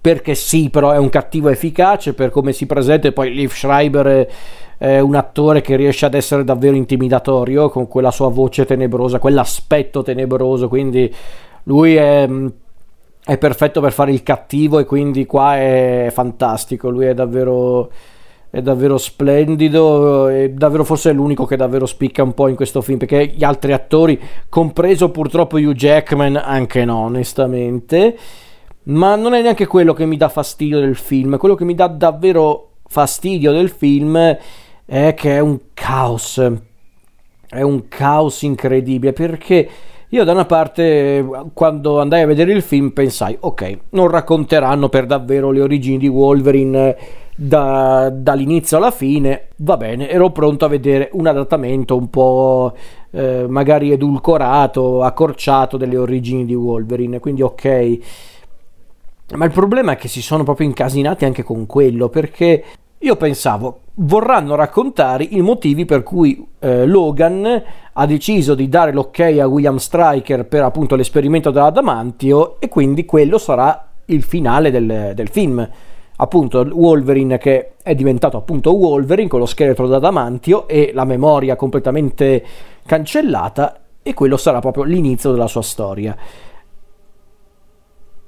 perché 0.00 0.34
sì, 0.34 0.70
però 0.70 0.92
è 0.92 0.96
un 0.96 1.10
cattivo 1.10 1.50
efficace 1.50 2.14
per 2.14 2.30
come 2.30 2.52
si 2.52 2.64
presenta 2.64 3.08
e 3.08 3.12
poi 3.12 3.34
Liv 3.34 3.50
Schreiber 3.50 4.28
è 4.78 4.98
un 4.98 5.14
attore 5.14 5.60
che 5.60 5.76
riesce 5.76 6.06
ad 6.06 6.14
essere 6.14 6.42
davvero 6.42 6.74
intimidatorio 6.74 7.68
con 7.68 7.86
quella 7.86 8.10
sua 8.10 8.30
voce 8.30 8.64
tenebrosa, 8.64 9.18
quell'aspetto 9.18 10.02
tenebroso, 10.02 10.68
quindi 10.68 11.14
lui 11.64 11.96
è, 11.96 12.26
è 13.30 13.38
perfetto 13.38 13.80
per 13.80 13.92
fare 13.92 14.10
il 14.10 14.24
cattivo 14.24 14.80
e 14.80 14.84
quindi 14.84 15.24
qua 15.24 15.56
è 15.56 16.10
fantastico, 16.12 16.90
lui 16.90 17.06
è 17.06 17.14
davvero 17.14 17.88
è 18.50 18.60
davvero 18.60 18.98
splendido, 18.98 20.26
è 20.26 20.50
davvero 20.50 20.82
forse 20.82 21.10
è 21.10 21.12
l'unico 21.12 21.44
che 21.44 21.54
davvero 21.54 21.86
spicca 21.86 22.24
un 22.24 22.34
po' 22.34 22.48
in 22.48 22.56
questo 22.56 22.82
film, 22.82 22.98
perché 22.98 23.28
gli 23.28 23.44
altri 23.44 23.72
attori, 23.72 24.20
compreso 24.48 25.12
purtroppo 25.12 25.58
Hugh 25.58 25.74
Jackman, 25.74 26.34
anche 26.34 26.84
no, 26.84 27.04
onestamente, 27.04 28.18
ma 28.84 29.14
non 29.14 29.34
è 29.34 29.42
neanche 29.42 29.68
quello 29.68 29.92
che 29.92 30.06
mi 30.06 30.16
dà 30.16 30.28
fastidio 30.28 30.80
del 30.80 30.96
film, 30.96 31.36
quello 31.36 31.54
che 31.54 31.64
mi 31.64 31.76
dà 31.76 31.86
davvero 31.86 32.70
fastidio 32.88 33.52
del 33.52 33.68
film 33.68 34.36
è 34.84 35.14
che 35.16 35.36
è 35.36 35.38
un 35.38 35.56
caos. 35.72 36.52
È 37.48 37.60
un 37.62 37.86
caos 37.86 38.42
incredibile 38.42 39.12
perché 39.12 39.68
io 40.12 40.24
da 40.24 40.32
una 40.32 40.44
parte 40.44 41.24
quando 41.52 42.00
andai 42.00 42.22
a 42.22 42.26
vedere 42.26 42.52
il 42.52 42.62
film 42.62 42.90
pensai 42.90 43.36
ok, 43.38 43.78
non 43.90 44.08
racconteranno 44.08 44.88
per 44.88 45.06
davvero 45.06 45.50
le 45.52 45.60
origini 45.60 45.98
di 45.98 46.08
Wolverine 46.08 46.96
da, 47.36 48.10
dall'inizio 48.12 48.76
alla 48.76 48.90
fine, 48.90 49.48
va 49.56 49.76
bene, 49.76 50.10
ero 50.10 50.30
pronto 50.30 50.64
a 50.64 50.68
vedere 50.68 51.10
un 51.12 51.26
adattamento 51.26 51.96
un 51.96 52.10
po' 52.10 52.74
eh, 53.12 53.46
magari 53.48 53.92
edulcorato, 53.92 55.02
accorciato 55.02 55.76
delle 55.76 55.96
origini 55.96 56.44
di 56.44 56.54
Wolverine, 56.54 57.18
quindi 57.18 57.42
ok. 57.42 57.98
Ma 59.36 59.44
il 59.44 59.52
problema 59.52 59.92
è 59.92 59.96
che 59.96 60.08
si 60.08 60.20
sono 60.20 60.42
proprio 60.42 60.66
incasinati 60.66 61.24
anche 61.24 61.44
con 61.44 61.64
quello 61.66 62.08
perché 62.08 62.64
io 63.02 63.16
pensavo, 63.16 63.80
vorranno 63.94 64.54
raccontare 64.56 65.24
i 65.24 65.40
motivi 65.40 65.86
per 65.86 66.02
cui 66.02 66.46
eh, 66.58 66.84
Logan 66.84 67.62
ha 67.94 68.06
deciso 68.06 68.54
di 68.54 68.68
dare 68.68 68.92
l'ok 68.92 69.20
a 69.20 69.46
William 69.46 69.76
Striker 69.78 70.44
per 70.46 70.62
appunto 70.64 70.96
l'esperimento 70.96 71.50
dell'adamantio 71.50 72.60
e 72.60 72.68
quindi 72.68 73.06
quello 73.06 73.38
sarà 73.38 73.88
il 74.06 74.22
finale 74.22 74.70
del, 74.70 75.12
del 75.14 75.28
film. 75.28 75.66
Appunto 76.16 76.68
Wolverine 76.72 77.38
che 77.38 77.72
è 77.82 77.94
diventato 77.94 78.36
appunto 78.36 78.74
Wolverine 78.74 79.28
con 79.28 79.38
lo 79.38 79.46
scheletro 79.46 79.86
d'adamantio 79.86 80.68
e 80.68 80.90
la 80.92 81.06
memoria 81.06 81.56
completamente 81.56 82.44
cancellata 82.84 83.80
e 84.02 84.12
quello 84.12 84.36
sarà 84.36 84.58
proprio 84.58 84.84
l'inizio 84.84 85.30
della 85.30 85.46
sua 85.46 85.62
storia 85.62 86.14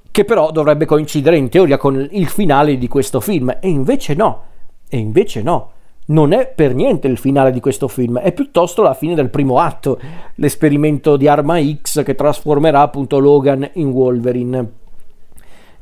che 0.09 0.25
però 0.25 0.51
dovrebbe 0.51 0.85
coincidere 0.85 1.37
in 1.37 1.49
teoria 1.49 1.77
con 1.77 2.07
il 2.11 2.27
finale 2.27 2.77
di 2.79 2.87
questo 2.87 3.19
film 3.19 3.55
e 3.59 3.69
invece 3.69 4.15
no 4.15 4.51
e 4.93 4.97
invece 4.99 5.41
no, 5.41 5.71
non 6.07 6.33
è 6.33 6.47
per 6.47 6.75
niente 6.75 7.07
il 7.07 7.17
finale 7.17 7.51
di 7.51 7.59
questo 7.59 7.87
film, 7.87 8.19
è 8.19 8.31
piuttosto 8.31 8.83
la 8.83 8.93
fine 8.93 9.15
del 9.15 9.31
primo 9.31 9.57
atto, 9.57 9.99
l'esperimento 10.35 11.17
di 11.17 11.27
Arma 11.27 11.59
X 11.59 12.03
che 12.03 12.13
trasformerà 12.13 12.81
appunto 12.81 13.17
Logan 13.17 13.67
in 13.73 13.89
Wolverine. 13.89 14.82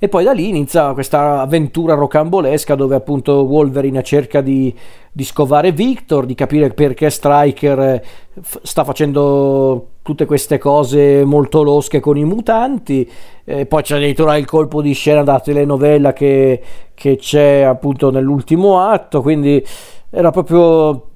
E 0.04 0.10
poi 0.10 0.24
da 0.24 0.32
lì 0.32 0.50
inizia 0.50 0.94
questa 0.94 1.42
avventura 1.42 1.94
rocambolesca 1.94 2.74
dove 2.74 2.96
appunto 2.96 3.44
Wolverine 3.44 4.02
cerca 4.02 4.42
di, 4.42 4.74
di 5.12 5.24
scovare 5.24 5.72
Victor, 5.74 6.26
di 6.26 6.34
capire 6.34 6.72
perché 6.72 7.12
Striker 7.12 7.80
eh, 7.80 8.04
sta 8.64 8.84
facendo 8.84 9.90
tutte 10.02 10.26
queste 10.26 10.58
cose 10.58 11.24
molto 11.24 11.62
losche 11.62 12.00
con 12.00 12.18
i 12.18 12.26
mutanti. 12.26 13.08
E 13.44 13.68
poi 13.68 13.84
c'è 13.84 13.98
addirittura 13.98 14.38
il 14.38 14.46
colpo 14.46 14.82
di 14.82 14.94
scena 14.94 15.22
da 15.22 15.40
telenovela 15.40 16.14
che, 16.14 16.60
che 16.96 17.18
c'è 17.18 17.62
appunto 17.62 18.10
nell'ultimo 18.10 18.80
atto, 18.80 19.22
quindi 19.22 19.64
era 20.10 20.32
proprio 20.32 21.11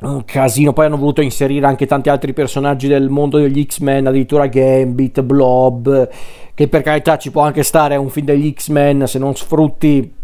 un 0.00 0.24
casino. 0.24 0.72
Poi 0.72 0.86
hanno 0.86 0.96
voluto 0.96 1.20
inserire 1.20 1.66
anche 1.66 1.86
tanti 1.86 2.08
altri 2.08 2.32
personaggi 2.32 2.88
del 2.88 3.08
mondo 3.08 3.38
degli 3.38 3.64
X-Men, 3.64 4.06
addirittura 4.06 4.46
Gambit, 4.46 5.22
Blob, 5.22 6.08
che 6.54 6.68
per 6.68 6.82
carità 6.82 7.18
ci 7.18 7.30
può 7.30 7.42
anche 7.42 7.62
stare 7.62 7.96
un 7.96 8.08
film 8.08 8.26
degli 8.26 8.52
X-Men 8.52 9.06
se 9.06 9.18
non 9.18 9.34
sfrutti 9.34 10.14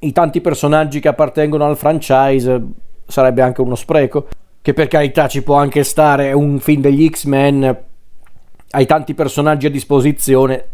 i 0.00 0.12
tanti 0.12 0.40
personaggi 0.40 1.00
che 1.00 1.08
appartengono 1.08 1.64
al 1.64 1.76
franchise, 1.76 2.62
sarebbe 3.06 3.42
anche 3.42 3.60
uno 3.60 3.74
spreco. 3.74 4.28
Che 4.60 4.72
per 4.72 4.88
carità 4.88 5.28
ci 5.28 5.42
può 5.42 5.56
anche 5.56 5.84
stare 5.84 6.32
un 6.32 6.58
film 6.58 6.80
degli 6.80 7.08
X-Men, 7.08 7.78
hai 8.70 8.86
tanti 8.86 9.12
personaggi 9.12 9.66
a 9.66 9.70
disposizione, 9.70 10.68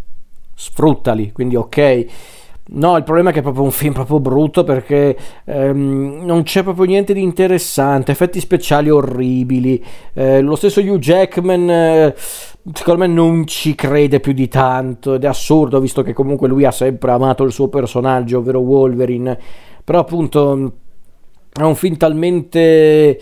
sfruttali, 0.54 1.32
quindi 1.32 1.56
ok 1.56 2.06
No, 2.72 2.96
il 2.96 3.02
problema 3.02 3.30
è 3.30 3.32
che 3.32 3.40
è 3.40 3.42
proprio 3.42 3.64
un 3.64 3.72
film 3.72 3.92
proprio 3.92 4.20
brutto 4.20 4.62
perché 4.62 5.16
ehm, 5.44 6.20
non 6.24 6.44
c'è 6.44 6.62
proprio 6.62 6.84
niente 6.84 7.12
di 7.12 7.20
interessante, 7.20 8.12
effetti 8.12 8.38
speciali 8.38 8.88
orribili. 8.90 9.82
Eh, 10.12 10.40
lo 10.40 10.54
stesso 10.54 10.80
Hugh 10.80 10.98
Jackman, 10.98 11.68
eh, 11.68 12.14
secondo 12.72 13.00
me, 13.00 13.06
non 13.08 13.44
ci 13.46 13.74
crede 13.74 14.20
più 14.20 14.32
di 14.32 14.46
tanto 14.46 15.14
ed 15.14 15.24
è 15.24 15.26
assurdo 15.26 15.80
visto 15.80 16.02
che 16.02 16.12
comunque 16.12 16.46
lui 16.46 16.64
ha 16.64 16.70
sempre 16.70 17.10
amato 17.10 17.42
il 17.42 17.50
suo 17.50 17.68
personaggio, 17.68 18.38
ovvero 18.38 18.60
Wolverine. 18.60 19.36
Però 19.82 19.98
appunto 19.98 20.72
è 21.52 21.62
un 21.62 21.74
film 21.74 21.96
talmente 21.96 23.18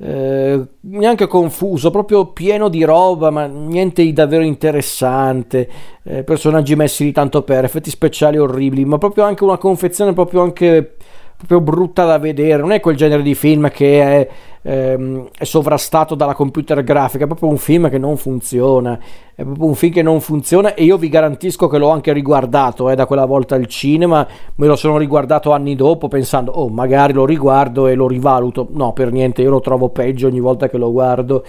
eh, 0.00 0.64
neanche 0.80 1.26
confuso, 1.26 1.90
proprio 1.90 2.26
pieno 2.26 2.68
di 2.68 2.84
roba, 2.84 3.30
ma 3.30 3.46
niente 3.46 4.02
di 4.02 4.12
davvero 4.12 4.42
interessante. 4.42 5.68
Eh, 6.04 6.22
personaggi 6.22 6.76
messi 6.76 7.04
di 7.04 7.12
tanto 7.12 7.42
per, 7.42 7.64
effetti 7.64 7.90
speciali 7.90 8.38
orribili, 8.38 8.84
ma 8.84 8.98
proprio 8.98 9.24
anche 9.24 9.44
una 9.44 9.58
confezione 9.58 10.12
proprio 10.12 10.42
anche 10.42 10.96
proprio 11.38 11.60
brutta 11.60 12.04
da 12.04 12.18
vedere. 12.18 12.60
Non 12.60 12.72
è 12.72 12.80
quel 12.80 12.96
genere 12.96 13.22
di 13.22 13.36
film 13.36 13.70
che 13.70 14.02
è, 14.02 14.28
ehm, 14.62 15.28
è 15.38 15.44
sovrastato 15.44 16.16
dalla 16.16 16.34
computer 16.34 16.82
grafica, 16.82 17.24
è 17.24 17.26
proprio 17.28 17.48
un 17.48 17.58
film 17.58 17.88
che 17.88 17.98
non 17.98 18.16
funziona. 18.16 18.98
È 19.32 19.44
proprio 19.44 19.68
un 19.68 19.76
film 19.76 19.92
che 19.92 20.02
non 20.02 20.20
funziona 20.20 20.74
e 20.74 20.82
io 20.82 20.98
vi 20.98 21.08
garantisco 21.08 21.68
che 21.68 21.78
l'ho 21.78 21.90
anche 21.90 22.12
riguardato 22.12 22.90
eh, 22.90 22.96
da 22.96 23.06
quella 23.06 23.24
volta 23.24 23.54
al 23.54 23.66
cinema. 23.66 24.26
Me 24.56 24.66
lo 24.66 24.74
sono 24.74 24.98
riguardato 24.98 25.52
anni 25.52 25.76
dopo 25.76 26.08
pensando, 26.08 26.50
oh, 26.50 26.68
magari 26.68 27.12
lo 27.12 27.24
riguardo 27.24 27.86
e 27.86 27.94
lo 27.94 28.08
rivaluto. 28.08 28.66
No, 28.72 28.92
per 28.92 29.12
niente, 29.12 29.42
io 29.42 29.50
lo 29.50 29.60
trovo 29.60 29.90
peggio 29.90 30.26
ogni 30.26 30.40
volta 30.40 30.68
che 30.68 30.76
lo 30.76 30.90
guardo 30.90 31.44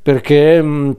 perché. 0.00 0.62
Mh, 0.62 0.96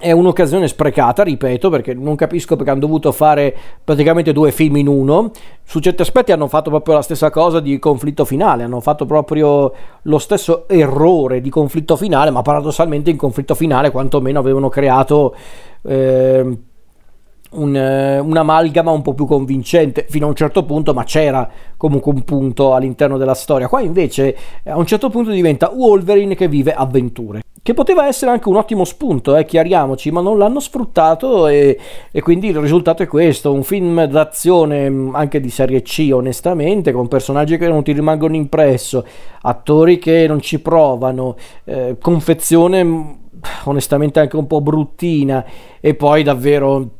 è 0.00 0.12
un'occasione 0.12 0.66
sprecata, 0.66 1.22
ripeto, 1.22 1.68
perché 1.68 1.92
non 1.92 2.16
capisco 2.16 2.56
perché 2.56 2.70
hanno 2.70 2.80
dovuto 2.80 3.12
fare 3.12 3.54
praticamente 3.84 4.32
due 4.32 4.50
film 4.50 4.76
in 4.76 4.88
uno. 4.88 5.30
Su 5.62 5.78
certi 5.78 6.00
aspetti 6.00 6.32
hanno 6.32 6.48
fatto 6.48 6.70
proprio 6.70 6.94
la 6.94 7.02
stessa 7.02 7.28
cosa 7.28 7.60
di 7.60 7.78
conflitto 7.78 8.24
finale, 8.24 8.62
hanno 8.62 8.80
fatto 8.80 9.04
proprio 9.04 9.72
lo 10.00 10.18
stesso 10.18 10.66
errore 10.68 11.42
di 11.42 11.50
conflitto 11.50 11.96
finale, 11.96 12.30
ma 12.30 12.40
paradossalmente 12.40 13.10
in 13.10 13.18
conflitto 13.18 13.54
finale 13.54 13.90
quantomeno 13.90 14.38
avevano 14.38 14.70
creato 14.70 15.34
eh, 15.82 16.58
un, 17.50 18.20
un'amalgama 18.24 18.90
un 18.90 19.02
po' 19.02 19.12
più 19.12 19.26
convincente 19.26 20.06
fino 20.08 20.24
a 20.24 20.28
un 20.30 20.34
certo 20.34 20.64
punto, 20.64 20.94
ma 20.94 21.04
c'era 21.04 21.46
comunque 21.76 22.10
un 22.10 22.22
punto 22.22 22.72
all'interno 22.72 23.18
della 23.18 23.34
storia. 23.34 23.68
Qua 23.68 23.82
invece 23.82 24.34
a 24.64 24.78
un 24.78 24.86
certo 24.86 25.10
punto 25.10 25.30
diventa 25.30 25.70
Wolverine 25.70 26.34
che 26.34 26.48
vive 26.48 26.72
avventure 26.72 27.42
che 27.62 27.74
poteva 27.74 28.06
essere 28.06 28.30
anche 28.30 28.48
un 28.48 28.56
ottimo 28.56 28.84
spunto, 28.84 29.36
eh, 29.36 29.44
chiariamoci, 29.44 30.10
ma 30.10 30.20
non 30.20 30.38
l'hanno 30.38 30.60
sfruttato 30.60 31.46
e, 31.46 31.78
e, 32.10 32.22
quindi 32.22 32.48
il 32.48 32.58
risultato 32.58 33.02
è 33.02 33.06
questo, 33.06 33.52
un 33.52 33.62
film 33.62 34.04
d'azione 34.04 34.88
mm, 34.88 35.14
anche 35.14 35.40
di 35.40 35.50
serie 35.50 35.82
C 35.82 36.08
onestamente, 36.12 36.92
con 36.92 37.08
personaggi 37.08 37.58
che 37.58 37.68
non 37.68 37.82
ti 37.82 37.92
rimangono 37.92 38.34
impresso, 38.34 39.04
attori 39.42 39.98
che 39.98 40.26
non 40.26 40.40
ci 40.40 40.60
provano, 40.60 41.36
eh, 41.64 41.96
confezione 42.00 42.82
mm, 42.82 43.10
onestamente 43.64 44.20
anche 44.20 44.36
un 44.36 44.46
po' 44.46 44.60
bruttina 44.60 45.44
e 45.80 45.94
poi 45.94 46.22
davvero 46.22 46.99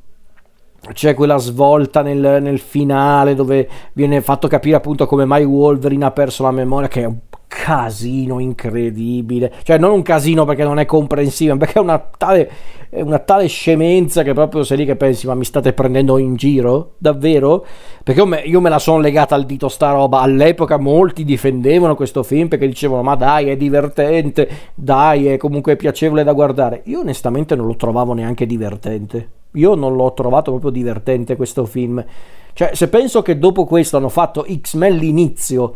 c'è 0.93 1.15
quella 1.15 1.37
svolta 1.37 2.03
nel, 2.03 2.39
nel, 2.41 2.59
finale 2.59 3.35
dove 3.35 3.69
viene 3.93 4.23
fatto 4.23 4.49
capire 4.49 4.77
appunto 4.77 5.07
come 5.07 5.27
mai 5.27 5.45
Wolverine 5.45 6.07
ha 6.07 6.11
perso 6.11 6.43
la 6.43 6.51
memoria 6.51 6.89
che 6.89 7.03
è 7.03 7.05
un 7.05 7.19
casino 7.47 8.39
incredibile. 8.39 9.53
Cioè 9.63 9.77
non 9.77 9.91
un 9.91 10.03
casino 10.03 10.45
perché 10.45 10.63
non 10.65 10.79
è 10.79 10.87
comprensibile 10.87 11.59
perché 11.59 11.75
è 11.75 11.83
una 11.83 11.99
tale, 11.99 12.51
è 12.89 13.03
una 13.03 13.19
tale 13.19 13.47
scemenza 13.47 14.23
che 14.23 14.33
proprio 14.33 14.63
sei 14.63 14.79
lì 14.79 14.85
che 14.87 14.97
pensi 14.97 15.27
ma 15.27 15.35
mi 15.35 15.45
state 15.45 15.75
prendendo 15.75 16.17
in 16.17 16.37
giro? 16.37 16.95
Davvero? 16.97 17.67
Perché 18.03 18.21
io 18.21 18.27
me, 18.27 18.39
io 18.39 18.61
me 18.61 18.71
la 18.71 18.79
sono 18.79 19.01
legata 19.01 19.35
al 19.35 19.45
dito 19.45 19.69
sta 19.69 19.91
roba. 19.91 20.21
All'epoca 20.21 20.79
molti 20.79 21.25
difendevano 21.25 21.95
questo 21.95 22.23
film 22.23 22.49
perché 22.49 22.67
dicevano 22.67 23.03
ma 23.03 23.17
dai 23.17 23.51
è 23.51 23.57
divertente 23.57 24.49
dai 24.75 25.27
è 25.27 25.37
comunque 25.37 25.77
piacevole 25.77 26.25
da 26.25 26.33
guardare. 26.33 26.83
Io 26.85 27.01
onestamente 27.01 27.55
non 27.55 27.67
lo 27.67 27.77
trovavo 27.77 28.15
neanche 28.15 28.47
divertente 28.47 29.40
io 29.53 29.75
non 29.75 29.95
l'ho 29.95 30.13
trovato 30.13 30.51
proprio 30.51 30.71
divertente 30.71 31.37
questo 31.37 31.65
film 31.65 32.05
cioè 32.53 32.75
se 32.75 32.89
penso 32.89 33.23
che 33.23 33.39
dopo 33.39 33.65
questo 33.65 33.97
hanno 33.97 34.09
fatto 34.09 34.45
X-Men 34.49 34.97
l'inizio 34.97 35.75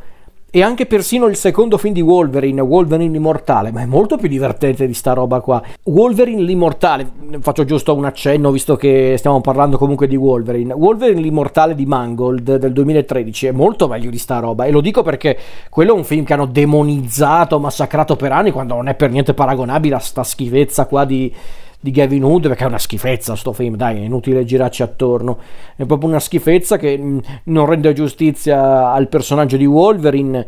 e 0.56 0.62
anche 0.62 0.86
persino 0.86 1.26
il 1.26 1.34
secondo 1.34 1.76
film 1.78 1.94
di 1.94 2.00
Wolverine, 2.00 2.60
Wolverine 2.60 3.10
l'immortale, 3.10 3.72
ma 3.72 3.80
è 3.80 3.86
molto 3.86 4.16
più 4.16 4.28
divertente 4.28 4.86
di 4.86 4.94
sta 4.94 5.12
roba 5.12 5.40
qua. 5.40 5.60
Wolverine 5.82 6.42
l'immortale, 6.42 7.10
faccio 7.40 7.64
giusto 7.64 7.92
un 7.92 8.04
accenno 8.04 8.52
visto 8.52 8.76
che 8.76 9.16
stiamo 9.18 9.40
parlando 9.40 9.78
comunque 9.78 10.06
di 10.06 10.14
Wolverine. 10.14 10.72
Wolverine 10.72 11.20
l'immortale 11.20 11.74
di 11.74 11.86
Mangold 11.86 12.54
del 12.54 12.72
2013 12.72 13.46
è 13.46 13.50
molto 13.50 13.88
meglio 13.88 14.10
di 14.10 14.18
sta 14.18 14.38
roba 14.38 14.64
e 14.64 14.70
lo 14.70 14.80
dico 14.80 15.02
perché 15.02 15.36
quello 15.70 15.92
è 15.92 15.96
un 15.96 16.04
film 16.04 16.22
che 16.22 16.34
hanno 16.34 16.46
demonizzato, 16.46 17.58
massacrato 17.58 18.14
per 18.14 18.30
anni 18.30 18.52
quando 18.52 18.74
non 18.74 18.86
è 18.86 18.94
per 18.94 19.10
niente 19.10 19.34
paragonabile 19.34 19.96
a 19.96 19.98
sta 19.98 20.22
schifezza 20.22 20.86
qua 20.86 21.04
di 21.04 21.34
di 21.84 21.90
Gavin 21.90 22.24
Hood 22.24 22.48
perché 22.48 22.64
è 22.64 22.66
una 22.66 22.78
schifezza 22.78 23.36
sto 23.36 23.52
film, 23.52 23.76
dai, 23.76 24.00
è 24.00 24.04
inutile 24.04 24.46
girarci 24.46 24.82
attorno. 24.82 25.38
È 25.76 25.84
proprio 25.84 26.08
una 26.08 26.18
schifezza 26.18 26.78
che 26.78 26.96
mm, 26.96 27.18
non 27.44 27.66
rende 27.66 27.92
giustizia 27.92 28.90
al 28.90 29.06
personaggio 29.08 29.58
di 29.58 29.66
Wolverine. 29.66 30.46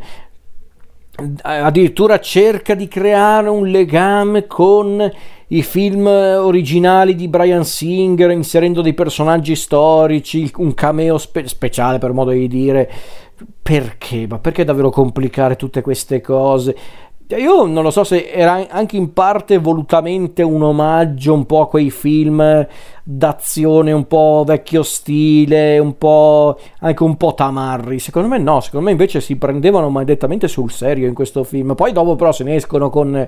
Addirittura 1.43 2.19
cerca 2.19 2.73
di 2.73 2.87
creare 2.87 3.49
un 3.49 3.67
legame 3.67 4.47
con 4.47 5.11
i 5.49 5.61
film 5.61 6.07
originali 6.07 7.13
di 7.13 7.27
Brian 7.27 7.63
Singer, 7.63 8.31
inserendo 8.31 8.81
dei 8.81 8.95
personaggi 8.95 9.55
storici, 9.55 10.51
un 10.57 10.73
cameo 10.73 11.19
spe- 11.19 11.47
speciale 11.47 11.99
per 11.99 12.13
modo 12.13 12.31
di 12.31 12.47
dire. 12.47 12.89
Perché? 13.61 14.25
Ma 14.27 14.39
perché 14.39 14.63
davvero 14.63 14.89
complicare 14.89 15.55
tutte 15.55 15.81
queste 15.81 16.19
cose? 16.19 16.75
Io 17.35 17.65
non 17.65 17.83
lo 17.83 17.91
so 17.91 18.05
se 18.05 18.29
era 18.29 18.67
anche 18.69 18.95
in 18.95 19.11
parte 19.11 19.57
volutamente 19.57 20.43
un 20.43 20.63
omaggio 20.63 21.33
un 21.33 21.45
po' 21.45 21.59
a 21.59 21.67
quei 21.67 21.89
film 21.91 22.65
d'azione 23.03 23.91
un 23.91 24.07
po' 24.07 24.43
vecchio 24.45 24.81
stile, 24.81 25.77
un 25.77 25.97
po' 25.97 26.57
anche 26.79 27.03
un 27.03 27.17
po' 27.17 27.33
tamarri. 27.33 27.99
Secondo 27.99 28.29
me 28.29 28.37
no, 28.37 28.61
secondo 28.61 28.85
me 28.85 28.91
invece 28.93 29.19
si 29.19 29.35
prendevano 29.35 29.89
maledettamente 29.89 30.47
sul 30.47 30.71
serio 30.71 31.05
in 31.05 31.13
questo 31.13 31.43
film. 31.43 31.75
Poi 31.75 31.91
dopo 31.91 32.15
però 32.15 32.31
se 32.31 32.45
ne 32.45 32.55
escono 32.55 32.89
con 32.89 33.27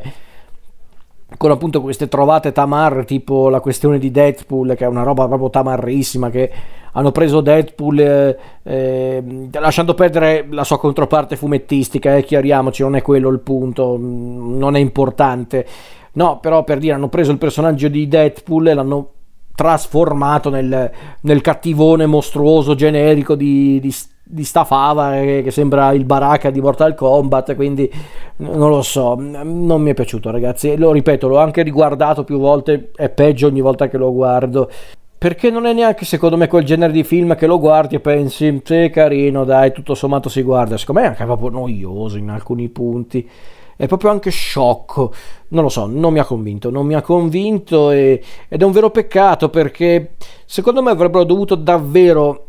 con 1.37 1.51
appunto 1.51 1.81
queste 1.81 2.07
trovate 2.07 2.51
tamar 2.51 3.05
tipo 3.05 3.49
la 3.49 3.59
questione 3.59 3.99
di 3.99 4.11
Deadpool 4.11 4.75
che 4.75 4.85
è 4.85 4.87
una 4.87 5.03
roba 5.03 5.27
proprio 5.27 5.49
tamarrissima 5.49 6.29
che 6.29 6.51
hanno 6.93 7.11
preso 7.11 7.41
Deadpool 7.41 7.99
eh, 7.99 8.37
eh, 8.63 9.49
lasciando 9.51 9.93
perdere 9.93 10.47
la 10.49 10.63
sua 10.63 10.79
controparte 10.79 11.35
fumettistica 11.35 12.15
eh, 12.15 12.23
chiariamoci 12.23 12.81
non 12.81 12.95
è 12.95 13.01
quello 13.01 13.29
il 13.29 13.39
punto 13.39 13.95
mm, 13.97 14.57
non 14.57 14.75
è 14.75 14.79
importante. 14.79 15.65
No 16.13 16.39
però 16.39 16.63
per 16.63 16.79
dire 16.79 16.93
hanno 16.93 17.09
preso 17.09 17.31
il 17.31 17.37
personaggio 17.37 17.87
di 17.87 18.07
Deadpool 18.07 18.67
e 18.67 18.73
l'hanno 18.73 19.11
trasformato 19.55 20.49
nel, 20.49 20.91
nel 21.21 21.41
cattivone 21.41 22.05
mostruoso 22.05 22.75
generico 22.75 23.35
di, 23.35 23.79
di 23.79 23.93
di 24.31 24.43
sta 24.43 24.63
fava 24.63 25.13
che, 25.13 25.41
che, 25.43 25.49
sembra 25.49 25.91
il 25.91 26.05
baracca 26.05 26.51
di 26.51 26.61
Mortal 26.61 26.93
Kombat 26.93 27.55
quindi 27.55 27.91
non 28.37 28.69
lo 28.69 28.83
so 28.83 29.15
non 29.17 29.81
mi 29.81 29.89
è 29.89 29.93
piaciuto 29.95 30.29
ragazzi. 30.29 30.77
Lo 30.77 30.91
ripeto 30.91 31.27
l'ho 31.27 31.39
anche 31.39 31.63
riguardato 31.63 32.23
più 32.23 32.37
volte 32.37 32.91
è 32.95 33.09
peggio 33.09 33.47
ogni 33.47 33.61
volta 33.61 33.87
che 33.87 33.97
lo 33.97 34.13
guardo. 34.13 34.69
Perché 35.17 35.49
non 35.49 35.65
è 35.65 35.73
neanche 35.73 36.05
secondo 36.05 36.37
me 36.37 36.47
quel 36.47 36.63
genere 36.63 36.93
di 36.93 37.03
film 37.03 37.35
che 37.35 37.47
lo 37.47 37.59
guardi 37.59 37.95
e 37.95 37.99
pensi 37.99 38.61
sì 38.63 38.89
carino 38.93 39.43
dai 39.45 39.73
tutto 39.73 39.95
sommato 39.95 40.29
si 40.29 40.43
guarda. 40.43 40.77
Secondo 40.77 41.01
me 41.01 41.07
è 41.07 41.09
anche 41.09 41.25
proprio 41.25 41.49
noioso 41.49 42.17
in 42.17 42.29
alcuni 42.29 42.69
punti 42.69 43.27
è 43.75 43.87
proprio 43.87 44.11
anche 44.11 44.29
sciocco. 44.29 45.11
Non 45.47 45.63
lo 45.63 45.69
so 45.69 45.87
non 45.87 46.13
mi 46.13 46.19
ha 46.19 46.25
convinto 46.25 46.69
non 46.69 46.85
mi 46.85 46.93
ha 46.93 47.01
convinto 47.01 47.89
e, 47.89 48.21
ed 48.47 48.61
è 48.61 48.63
un 48.63 48.71
vero 48.71 48.91
peccato 48.91 49.49
perché 49.49 50.11
secondo 50.45 50.83
me 50.83 50.91
avrebbero 50.91 51.23
dovuto 51.23 51.55
davvero 51.55 52.48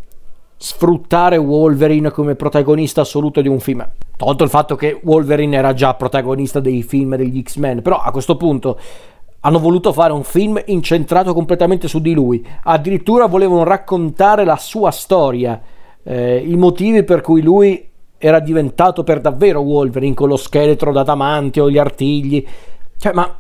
sfruttare 0.63 1.39
Wolverine 1.39 2.11
come 2.11 2.35
protagonista 2.35 3.01
assoluto 3.01 3.41
di 3.41 3.49
un 3.49 3.61
film. 3.61 3.89
Tolto 4.15 4.45
il 4.45 4.51
fatto 4.51 4.77
che 4.77 5.01
Wolverine 5.03 5.57
era 5.57 5.73
già 5.73 5.95
protagonista 5.95 6.61
dei 6.61 6.83
film 6.83 7.17
degli 7.17 7.43
X-Men, 7.43 7.81
però 7.81 7.97
a 7.97 8.11
questo 8.11 8.37
punto 8.37 8.79
hanno 9.41 9.59
voluto 9.59 9.91
fare 9.95 10.13
un 10.13 10.23
film 10.23 10.61
incentrato 10.67 11.33
completamente 11.33 11.89
su 11.89 11.99
di 11.99 12.13
lui. 12.13 12.47
Addirittura 12.65 13.25
volevano 13.25 13.65
raccontare 13.65 14.45
la 14.45 14.59
sua 14.59 14.91
storia, 14.91 15.59
eh, 16.03 16.45
i 16.47 16.57
motivi 16.57 17.05
per 17.05 17.23
cui 17.23 17.41
lui 17.41 17.89
era 18.19 18.39
diventato 18.39 19.03
per 19.03 19.23
davvero 19.23 19.61
Wolverine 19.61 20.13
con 20.13 20.29
lo 20.29 20.37
scheletro 20.37 20.93
d'adamantio, 20.93 21.71
gli 21.71 21.79
artigli. 21.79 22.47
Cioè, 22.99 23.15
ma 23.15 23.35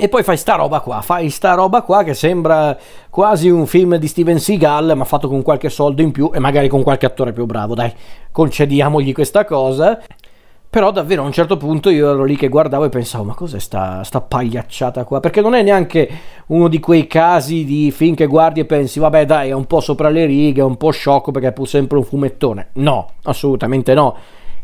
e 0.00 0.08
poi 0.08 0.22
fai 0.22 0.36
sta 0.36 0.54
roba 0.54 0.78
qua, 0.78 1.00
fai 1.00 1.28
sta 1.28 1.54
roba 1.54 1.82
qua 1.82 2.04
che 2.04 2.14
sembra 2.14 2.78
quasi 3.10 3.48
un 3.48 3.66
film 3.66 3.96
di 3.96 4.06
Steven 4.06 4.38
Seagal, 4.38 4.92
ma 4.94 5.04
fatto 5.04 5.28
con 5.28 5.42
qualche 5.42 5.70
soldo 5.70 6.02
in 6.02 6.12
più 6.12 6.30
e 6.32 6.38
magari 6.38 6.68
con 6.68 6.84
qualche 6.84 7.04
attore 7.04 7.32
più 7.32 7.46
bravo, 7.46 7.74
dai, 7.74 7.92
concediamogli 8.30 9.12
questa 9.12 9.44
cosa. 9.44 10.00
Però 10.70 10.92
davvero 10.92 11.22
a 11.22 11.24
un 11.24 11.32
certo 11.32 11.56
punto 11.56 11.90
io 11.90 12.10
ero 12.10 12.22
lì 12.22 12.36
che 12.36 12.48
guardavo 12.48 12.84
e 12.84 12.88
pensavo 12.90 13.24
ma 13.24 13.34
cos'è 13.34 13.58
sta, 13.58 14.04
sta 14.04 14.20
pagliacciata 14.20 15.02
qua? 15.02 15.18
Perché 15.18 15.40
non 15.40 15.54
è 15.54 15.62
neanche 15.62 16.08
uno 16.48 16.68
di 16.68 16.78
quei 16.78 17.08
casi 17.08 17.64
di 17.64 17.90
film 17.90 18.14
che 18.14 18.26
guardi 18.26 18.60
e 18.60 18.66
pensi 18.66 19.00
vabbè 19.00 19.24
dai 19.24 19.48
è 19.48 19.52
un 19.52 19.64
po' 19.64 19.80
sopra 19.80 20.10
le 20.10 20.26
righe, 20.26 20.60
è 20.60 20.64
un 20.64 20.76
po' 20.76 20.90
sciocco 20.90 21.32
perché 21.32 21.48
è 21.48 21.52
pur 21.52 21.66
sempre 21.66 21.96
un 21.96 22.04
fumettone. 22.04 22.68
No, 22.74 23.12
assolutamente 23.24 23.94
no. 23.94 24.14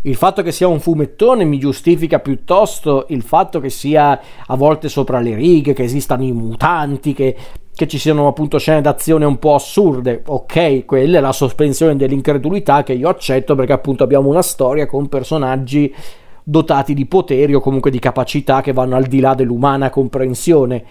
Il 0.07 0.17
fatto 0.17 0.43
che 0.43 0.53
sia 0.53 0.69
un 0.69 0.81
fumettone 0.81 1.45
mi 1.45 1.59
giustifica 1.59 2.19
piuttosto 2.19 3.07
il 3.09 3.23
fatto 3.23 3.59
che 3.59 3.71
sia 3.71 4.21
a 4.47 4.55
volte 4.55 4.91
sopra 4.91 5.19
le 5.19 5.35
righe, 5.35 5.73
che 5.73 5.85
esistano 5.85 6.25
i 6.25 6.33
mutanti, 6.33 7.15
che, 7.15 7.35
che 7.75 7.89
ci 7.89 7.99
siano 7.99 8.27
appunto 8.27 8.59
scene 8.59 8.83
d'azione 8.83 9.25
un 9.25 9.39
po' 9.39 9.55
assurde. 9.55 10.23
Ok, 10.27 10.85
quella 10.85 11.17
è 11.17 11.21
la 11.23 11.33
sospensione 11.33 11.97
dell'incredulità 11.97 12.83
che 12.83 12.93
io 12.93 13.09
accetto 13.09 13.55
perché 13.55 13.73
appunto 13.73 14.05
abbiamo 14.05 14.29
una 14.29 14.43
storia 14.43 14.85
con 14.85 15.09
personaggi 15.09 15.95
dotati 16.43 16.93
di 16.93 17.07
poteri 17.07 17.55
o 17.55 17.61
comunque 17.61 17.91
di 17.91 17.99
capacità 17.99 18.61
che 18.61 18.75
vanno 18.75 18.97
al 18.97 19.05
di 19.05 19.21
là 19.21 19.33
dell'umana 19.33 19.89
comprensione. 19.89 20.85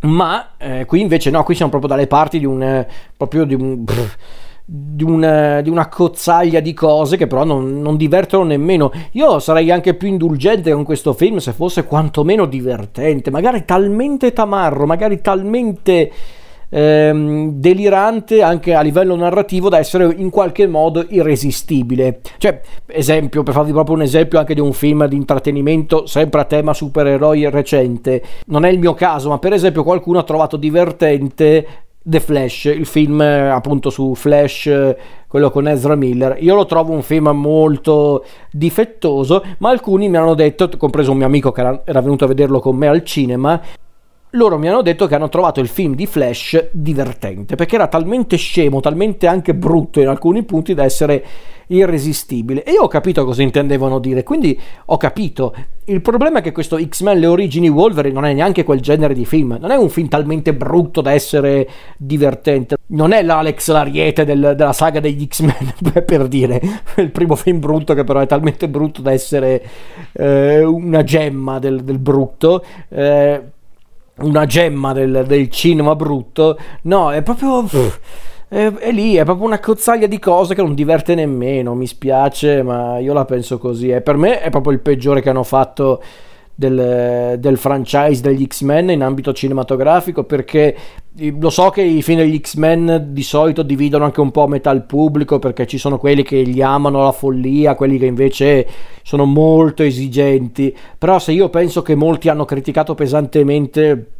Ma 0.00 0.56
eh, 0.58 0.84
qui 0.84 1.00
invece 1.00 1.30
no, 1.30 1.44
qui 1.44 1.54
siamo 1.54 1.70
proprio 1.70 1.90
dalle 1.94 2.08
parti 2.08 2.40
di 2.40 2.44
un... 2.44 2.60
Eh, 2.60 2.88
proprio 3.16 3.44
di 3.44 3.54
un... 3.54 3.84
Brr, 3.84 4.16
di 4.66 5.04
una, 5.04 5.60
di 5.60 5.68
una, 5.68 5.88
cozzaglia 5.88 6.60
di 6.60 6.72
cose 6.72 7.18
che 7.18 7.26
però 7.26 7.44
non, 7.44 7.82
non, 7.82 7.96
divertono 7.96 8.44
nemmeno. 8.44 8.90
Io 9.12 9.38
sarei 9.38 9.70
anche 9.70 9.94
più 9.94 10.08
indulgente 10.08 10.72
con 10.72 10.84
questo 10.84 11.12
film 11.12 11.36
se 11.36 11.52
fosse 11.52 11.84
quantomeno 11.84 12.46
divertente, 12.46 13.30
magari 13.30 13.64
talmente 13.66 14.32
tamarro, 14.32 14.86
magari 14.86 15.20
talmente 15.20 16.10
ehm, 16.70 17.50
delirante 17.52 18.42
anche 18.42 18.74
a 18.74 18.80
livello 18.80 19.14
narrativo 19.14 19.68
da 19.68 19.78
essere 19.78 20.12
in 20.16 20.30
qualche 20.30 20.66
modo 20.66 21.04
irresistibile. 21.08 22.20
Cioè, 22.38 22.60
esempio, 22.86 23.42
per 23.42 23.54
farvi 23.54 23.72
proprio 23.72 23.94
un 23.96 24.02
esempio 24.02 24.38
anche 24.38 24.54
di 24.54 24.60
un 24.60 24.72
film 24.72 25.06
di 25.06 25.16
intrattenimento 25.16 26.06
sempre 26.06 26.40
a 26.40 26.44
tema 26.44 26.74
supereroi 26.74 27.48
recente. 27.50 28.22
Non 28.46 28.64
è 28.64 28.70
il 28.70 28.78
mio 28.78 28.94
caso, 28.94 29.28
ma 29.28 29.38
per 29.38 29.52
esempio 29.52 29.84
qualcuno 29.84 30.18
ha 30.18 30.24
trovato 30.24 30.56
divertente 30.56 31.66
The 32.06 32.20
Flash, 32.20 32.66
il 32.66 32.84
film 32.84 33.22
eh, 33.22 33.48
appunto 33.48 33.88
su 33.88 34.14
Flash, 34.14 34.66
eh, 34.66 34.96
quello 35.26 35.50
con 35.50 35.66
Ezra 35.66 35.94
Miller. 35.94 36.36
Io 36.38 36.54
lo 36.54 36.66
trovo 36.66 36.92
un 36.92 37.00
film 37.00 37.28
molto 37.28 38.26
difettoso, 38.50 39.42
ma 39.58 39.70
alcuni 39.70 40.10
mi 40.10 40.18
hanno 40.18 40.34
detto, 40.34 40.68
compreso 40.76 41.12
un 41.12 41.16
mio 41.16 41.26
amico 41.26 41.50
che 41.50 41.62
era 41.62 42.00
venuto 42.02 42.26
a 42.26 42.28
vederlo 42.28 42.60
con 42.60 42.76
me 42.76 42.88
al 42.88 43.04
cinema, 43.04 43.58
loro 44.34 44.58
mi 44.58 44.68
hanno 44.68 44.82
detto 44.82 45.06
che 45.06 45.14
hanno 45.14 45.28
trovato 45.28 45.60
il 45.60 45.68
film 45.68 45.94
di 45.94 46.06
Flash 46.06 46.68
divertente, 46.72 47.54
perché 47.56 47.76
era 47.76 47.86
talmente 47.86 48.36
scemo, 48.36 48.80
talmente 48.80 49.26
anche 49.26 49.54
brutto 49.54 50.00
in 50.00 50.08
alcuni 50.08 50.42
punti 50.44 50.74
da 50.74 50.84
essere 50.84 51.24
irresistibile. 51.68 52.62
E 52.62 52.72
io 52.72 52.82
ho 52.82 52.88
capito 52.88 53.24
cosa 53.24 53.42
intendevano 53.42 53.98
dire, 53.98 54.22
quindi 54.22 54.58
ho 54.86 54.96
capito. 54.96 55.54
Il 55.86 56.00
problema 56.00 56.38
è 56.38 56.42
che 56.42 56.52
questo 56.52 56.78
X-Men 56.78 57.18
Le 57.18 57.26
origini 57.26 57.68
Wolverine 57.68 58.14
non 58.14 58.24
è 58.24 58.32
neanche 58.32 58.64
quel 58.64 58.80
genere 58.80 59.14
di 59.14 59.24
film, 59.24 59.56
non 59.60 59.70
è 59.70 59.76
un 59.76 59.88
film 59.88 60.08
talmente 60.08 60.54
brutto 60.54 61.00
da 61.00 61.12
essere 61.12 61.68
divertente. 61.96 62.76
Non 62.86 63.12
è 63.12 63.22
l'Alex 63.22 63.70
Lariete 63.70 64.24
del, 64.24 64.54
della 64.56 64.72
saga 64.72 65.00
degli 65.00 65.26
X-Men, 65.26 65.74
per 66.04 66.26
dire, 66.26 66.60
il 66.96 67.10
primo 67.10 67.36
film 67.36 67.60
brutto 67.60 67.94
che 67.94 68.04
però 68.04 68.20
è 68.20 68.26
talmente 68.26 68.68
brutto 68.68 69.00
da 69.00 69.12
essere 69.12 69.62
eh, 70.12 70.62
una 70.64 71.04
gemma 71.04 71.58
del, 71.58 71.82
del 71.82 71.98
brutto. 71.98 72.64
Eh, 72.88 73.42
una 74.18 74.46
gemma 74.46 74.92
del, 74.92 75.24
del 75.26 75.50
cinema 75.50 75.94
brutto, 75.94 76.58
no, 76.82 77.12
è 77.12 77.22
proprio... 77.22 77.66
È, 78.46 78.72
è, 78.72 78.92
lì, 78.92 79.14
è 79.16 79.24
proprio 79.24 79.46
una 79.46 79.58
cozzaglia 79.58 80.06
di 80.06 80.18
cose 80.20 80.54
che 80.54 80.62
non 80.62 80.74
diverte 80.74 81.14
nemmeno, 81.14 81.74
mi 81.74 81.86
spiace, 81.86 82.62
ma 82.62 82.98
io 82.98 83.12
la 83.12 83.24
penso 83.24 83.58
così. 83.58 83.88
E 83.88 84.00
per 84.00 84.16
me 84.16 84.40
è 84.40 84.50
proprio 84.50 84.72
il 84.72 84.80
peggiore 84.80 85.20
che 85.20 85.30
hanno 85.30 85.42
fatto 85.42 86.00
del, 86.54 87.36
del, 87.38 87.56
franchise 87.58 88.22
degli 88.22 88.46
X-Men 88.46 88.90
in 88.90 89.02
ambito 89.02 89.32
cinematografico 89.32 90.22
perché 90.22 90.76
lo 91.16 91.50
so 91.50 91.70
che 91.70 91.82
i 91.82 92.02
film 92.02 92.18
degli 92.18 92.40
X-Men 92.40 93.08
di 93.10 93.22
solito 93.22 93.62
dividono 93.62 94.04
anche 94.04 94.20
un 94.20 94.32
po' 94.32 94.48
metà 94.48 94.70
il 94.72 94.82
pubblico 94.82 95.38
perché 95.38 95.66
ci 95.66 95.78
sono 95.78 95.96
quelli 95.98 96.24
che 96.24 96.42
li 96.42 96.60
amano 96.60 97.00
alla 97.00 97.12
follia, 97.12 97.76
quelli 97.76 97.98
che 97.98 98.06
invece 98.06 98.66
sono 99.02 99.24
molto 99.24 99.84
esigenti, 99.84 100.76
però 100.98 101.20
se 101.20 101.30
io 101.30 101.48
penso 101.50 101.82
che 101.82 101.94
molti 101.94 102.28
hanno 102.28 102.44
criticato 102.44 102.94
pesantemente 102.94 104.10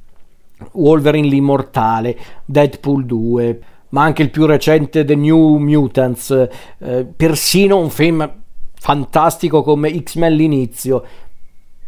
Wolverine 0.72 1.26
l'immortale, 1.26 2.16
Deadpool 2.44 3.04
2, 3.04 3.60
ma 3.88 4.02
anche 4.04 4.22
il 4.22 4.30
più 4.30 4.46
recente 4.46 5.04
The 5.04 5.16
New 5.16 5.56
Mutants, 5.56 6.48
eh, 6.78 7.04
persino 7.04 7.76
un 7.76 7.90
film 7.90 8.30
fantastico 8.72 9.62
come 9.62 10.00
X-Men 10.00 10.34
l'inizio, 10.34 11.04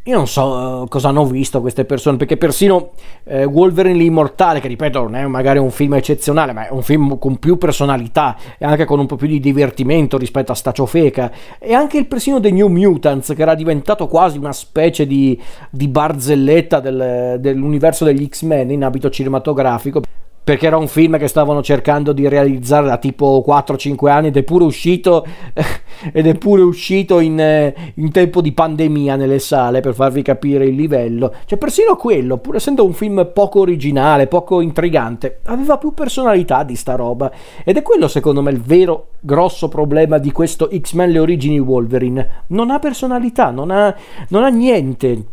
io 0.06 0.16
non 0.16 0.28
so 0.28 0.44
uh, 0.82 0.88
cosa 0.88 1.08
hanno 1.08 1.26
visto 1.26 1.60
queste 1.60 1.84
persone, 1.84 2.16
perché 2.16 2.36
persino 2.36 2.90
eh, 3.24 3.44
Wolverine 3.44 3.98
l'immortale, 3.98 4.60
che 4.60 4.68
ripeto 4.68 5.02
non 5.02 5.16
è 5.16 5.26
magari 5.26 5.58
un 5.58 5.72
film 5.72 5.94
eccezionale, 5.94 6.52
ma 6.52 6.68
è 6.68 6.70
un 6.70 6.82
film 6.82 7.18
con 7.18 7.38
più 7.38 7.58
personalità 7.58 8.36
e 8.56 8.64
anche 8.64 8.84
con 8.84 9.00
un 9.00 9.06
po' 9.06 9.16
più 9.16 9.26
di 9.26 9.40
divertimento 9.40 10.16
rispetto 10.16 10.52
a 10.52 10.54
sta 10.54 10.70
ciofeca, 10.70 11.32
e 11.58 11.74
anche 11.74 11.98
il 11.98 12.06
persino 12.06 12.38
The 12.38 12.52
New 12.52 12.68
Mutants, 12.68 13.32
che 13.34 13.42
era 13.42 13.56
diventato 13.56 14.06
quasi 14.06 14.38
una 14.38 14.52
specie 14.52 15.08
di, 15.08 15.40
di 15.70 15.88
barzelletta 15.88 16.78
del, 16.78 17.38
dell'universo 17.40 18.04
degli 18.04 18.28
X-Men 18.28 18.70
in 18.70 18.84
abito 18.84 19.10
cinematografico 19.10 20.02
perché 20.46 20.68
era 20.68 20.76
un 20.76 20.86
film 20.86 21.18
che 21.18 21.26
stavano 21.26 21.60
cercando 21.60 22.12
di 22.12 22.28
realizzare 22.28 22.86
da 22.86 22.98
tipo 22.98 23.44
4-5 23.44 24.08
anni 24.08 24.28
ed 24.28 24.36
è 24.36 24.44
pure 24.44 24.62
uscito 24.62 25.26
ed 26.12 26.24
è 26.24 26.34
pure 26.36 26.62
uscito 26.62 27.18
in, 27.18 27.40
eh, 27.40 27.92
in, 27.94 28.12
tempo 28.12 28.40
di 28.40 28.52
pandemia 28.52 29.16
nelle 29.16 29.40
sale 29.40 29.80
per 29.80 29.92
farvi 29.92 30.22
capire 30.22 30.64
il 30.66 30.76
livello. 30.76 31.34
Cioè 31.46 31.58
persino 31.58 31.96
quello 31.96 32.36
pur 32.36 32.54
essendo 32.54 32.84
un 32.84 32.92
film 32.92 33.28
poco 33.34 33.58
originale 33.58 34.28
poco 34.28 34.60
intrigante 34.60 35.40
aveva 35.46 35.78
più 35.78 35.92
personalità 35.92 36.62
di 36.62 36.76
sta 36.76 36.94
roba. 36.94 37.28
Ed 37.64 37.76
è 37.76 37.82
quello 37.82 38.06
secondo 38.06 38.40
me 38.40 38.52
il 38.52 38.60
vero 38.60 39.14
grosso 39.18 39.66
problema 39.66 40.18
di 40.18 40.30
questo 40.30 40.70
X-Men 40.72 41.10
le 41.10 41.18
origini 41.18 41.58
Wolverine. 41.58 42.44
Non 42.50 42.70
ha 42.70 42.78
personalità 42.78 43.50
non 43.50 43.72
ha, 43.72 43.92
non 44.28 44.44
ha 44.44 44.48
niente 44.48 45.24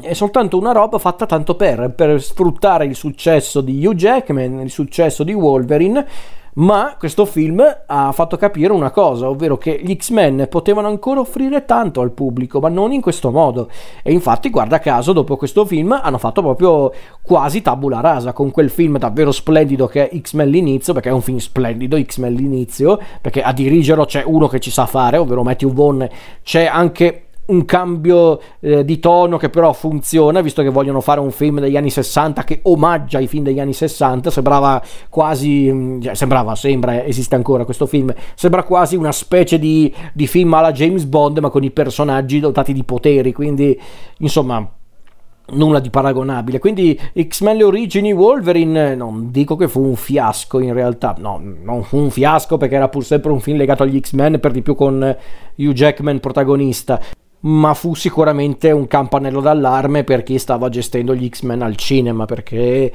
è 0.00 0.12
soltanto 0.12 0.58
una 0.58 0.72
roba 0.72 0.98
fatta 0.98 1.26
tanto 1.26 1.54
per, 1.54 1.92
per 1.94 2.20
sfruttare 2.20 2.84
il 2.86 2.94
successo 2.94 3.60
di 3.60 3.84
Hugh 3.84 3.94
Jackman, 3.94 4.60
il 4.60 4.70
successo 4.70 5.24
di 5.24 5.32
Wolverine, 5.32 6.06
ma 6.58 6.96
questo 6.98 7.24
film 7.24 7.62
ha 7.86 8.10
fatto 8.12 8.36
capire 8.36 8.72
una 8.72 8.90
cosa, 8.90 9.28
ovvero 9.28 9.56
che 9.56 9.80
gli 9.82 9.94
X-Men 9.94 10.48
potevano 10.50 10.88
ancora 10.88 11.20
offrire 11.20 11.64
tanto 11.64 12.00
al 12.00 12.10
pubblico, 12.10 12.58
ma 12.58 12.68
non 12.68 12.92
in 12.92 13.00
questo 13.00 13.30
modo. 13.30 13.68
E 14.02 14.12
infatti, 14.12 14.50
guarda 14.50 14.80
caso, 14.80 15.12
dopo 15.12 15.36
questo 15.36 15.64
film 15.64 15.98
hanno 16.02 16.18
fatto 16.18 16.42
proprio 16.42 16.92
quasi 17.22 17.62
tabula 17.62 18.00
rasa 18.00 18.32
con 18.32 18.50
quel 18.50 18.70
film 18.70 18.98
davvero 18.98 19.30
splendido 19.30 19.86
che 19.86 20.08
è 20.08 20.20
X-Men 20.20 20.48
l'inizio, 20.48 20.92
perché 20.92 21.10
è 21.10 21.12
un 21.12 21.22
film 21.22 21.38
splendido, 21.38 22.00
X-Men 22.00 22.34
l'inizio, 22.34 22.98
perché 23.20 23.42
a 23.42 23.52
dirigerlo 23.52 24.04
c'è 24.04 24.24
uno 24.26 24.48
che 24.48 24.58
ci 24.58 24.72
sa 24.72 24.86
fare, 24.86 25.16
ovvero 25.16 25.44
Matthew 25.44 25.72
Vaughn, 25.72 26.08
c'è 26.42 26.64
anche 26.64 27.27
un 27.48 27.64
cambio 27.64 28.40
eh, 28.60 28.84
di 28.84 28.98
tono 28.98 29.36
che 29.36 29.48
però 29.48 29.72
funziona, 29.72 30.40
visto 30.40 30.62
che 30.62 30.68
vogliono 30.68 31.00
fare 31.00 31.20
un 31.20 31.30
film 31.30 31.60
degli 31.60 31.76
anni 31.76 31.90
60 31.90 32.44
che 32.44 32.60
omaggia 32.64 33.18
i 33.18 33.26
film 33.26 33.44
degli 33.44 33.60
anni 33.60 33.72
60, 33.72 34.30
sembrava 34.30 34.82
quasi, 35.08 35.70
mm, 35.72 36.00
cioè, 36.00 36.14
sembrava, 36.14 36.54
sembra, 36.54 37.04
esiste 37.04 37.34
ancora 37.34 37.64
questo 37.64 37.86
film, 37.86 38.12
sembra 38.34 38.62
quasi 38.64 38.96
una 38.96 39.12
specie 39.12 39.58
di, 39.58 39.92
di 40.12 40.26
film 40.26 40.52
alla 40.54 40.72
James 40.72 41.04
Bond 41.04 41.38
ma 41.38 41.50
con 41.50 41.64
i 41.64 41.70
personaggi 41.70 42.40
dotati 42.40 42.72
di 42.72 42.84
poteri, 42.84 43.32
quindi 43.32 43.78
insomma 44.18 44.70
nulla 45.50 45.80
di 45.80 45.88
paragonabile. 45.88 46.58
Quindi 46.58 46.98
X-Men 47.18 47.56
le 47.56 47.64
origini 47.64 48.12
Wolverine 48.12 48.94
non 48.94 49.30
dico 49.30 49.56
che 49.56 49.68
fu 49.68 49.82
un 49.82 49.96
fiasco 49.96 50.58
in 50.58 50.74
realtà, 50.74 51.14
no, 51.18 51.40
non 51.62 51.82
fu 51.82 51.96
un 51.96 52.10
fiasco 52.10 52.58
perché 52.58 52.74
era 52.74 52.88
pur 52.88 53.04
sempre 53.04 53.32
un 53.32 53.40
film 53.40 53.56
legato 53.56 53.82
agli 53.82 53.98
X-Men, 53.98 54.38
per 54.40 54.50
di 54.50 54.60
più 54.60 54.74
con 54.74 55.16
Hugh 55.56 55.72
Jackman 55.72 56.20
protagonista 56.20 57.00
ma 57.40 57.74
fu 57.74 57.94
sicuramente 57.94 58.70
un 58.70 58.86
campanello 58.86 59.40
d'allarme 59.40 60.04
per 60.04 60.22
chi 60.22 60.38
stava 60.38 60.68
gestendo 60.68 61.14
gli 61.14 61.28
X-Men 61.28 61.62
al 61.62 61.76
cinema 61.76 62.24
perché 62.24 62.92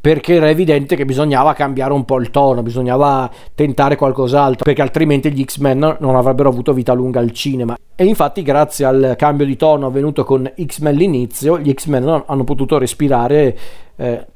perché 0.00 0.34
era 0.34 0.48
evidente 0.48 0.94
che 0.94 1.04
bisognava 1.04 1.54
cambiare 1.54 1.92
un 1.92 2.04
po' 2.04 2.20
il 2.20 2.30
tono, 2.30 2.62
bisognava 2.62 3.28
tentare 3.54 3.96
qualcos'altro, 3.96 4.64
perché 4.64 4.80
altrimenti 4.80 5.30
gli 5.32 5.44
X-Men 5.44 5.96
non 5.98 6.14
avrebbero 6.14 6.48
avuto 6.48 6.72
vita 6.72 6.92
lunga 6.92 7.18
al 7.18 7.32
cinema. 7.32 7.76
E 7.96 8.04
infatti, 8.04 8.42
grazie 8.42 8.84
al 8.84 9.14
cambio 9.18 9.44
di 9.44 9.56
tono 9.56 9.86
avvenuto 9.86 10.24
con 10.24 10.50
X-Men 10.64 10.94
l'inizio, 10.94 11.58
gli 11.58 11.72
X-Men 11.72 12.22
hanno 12.26 12.44
potuto 12.44 12.78
respirare 12.78 13.58
eh, 13.96 14.26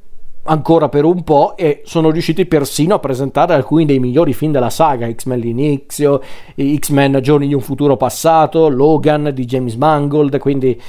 ancora 0.44 0.88
per 0.88 1.04
un 1.04 1.22
po' 1.22 1.56
e 1.56 1.82
sono 1.84 2.10
riusciti 2.10 2.46
persino 2.46 2.94
a 2.94 2.98
presentare 2.98 3.54
alcuni 3.54 3.84
dei 3.84 4.00
migliori 4.00 4.32
film 4.32 4.52
della 4.52 4.70
saga, 4.70 5.10
X-Men 5.10 5.38
l'inizio, 5.38 6.20
X-Men 6.56 7.20
Giorni 7.20 7.46
di 7.46 7.54
un 7.54 7.60
futuro 7.60 7.96
passato, 7.96 8.68
Logan 8.68 9.30
di 9.32 9.44
James 9.44 9.74
Mangold, 9.74 10.38
quindi 10.38 10.80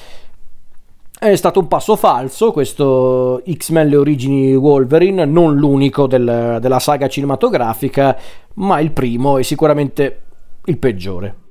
è 1.19 1.35
stato 1.35 1.59
un 1.59 1.67
passo 1.67 1.95
falso 1.95 2.51
questo 2.51 3.41
X-Men 3.49 3.87
le 3.87 3.95
origini 3.95 4.55
Wolverine, 4.55 5.25
non 5.25 5.55
l'unico 5.55 6.07
del, 6.07 6.57
della 6.59 6.79
saga 6.79 7.07
cinematografica, 7.07 8.17
ma 8.55 8.79
il 8.79 8.91
primo 8.91 9.37
e 9.37 9.43
sicuramente 9.43 10.21
il 10.65 10.77
peggiore. 10.77 11.42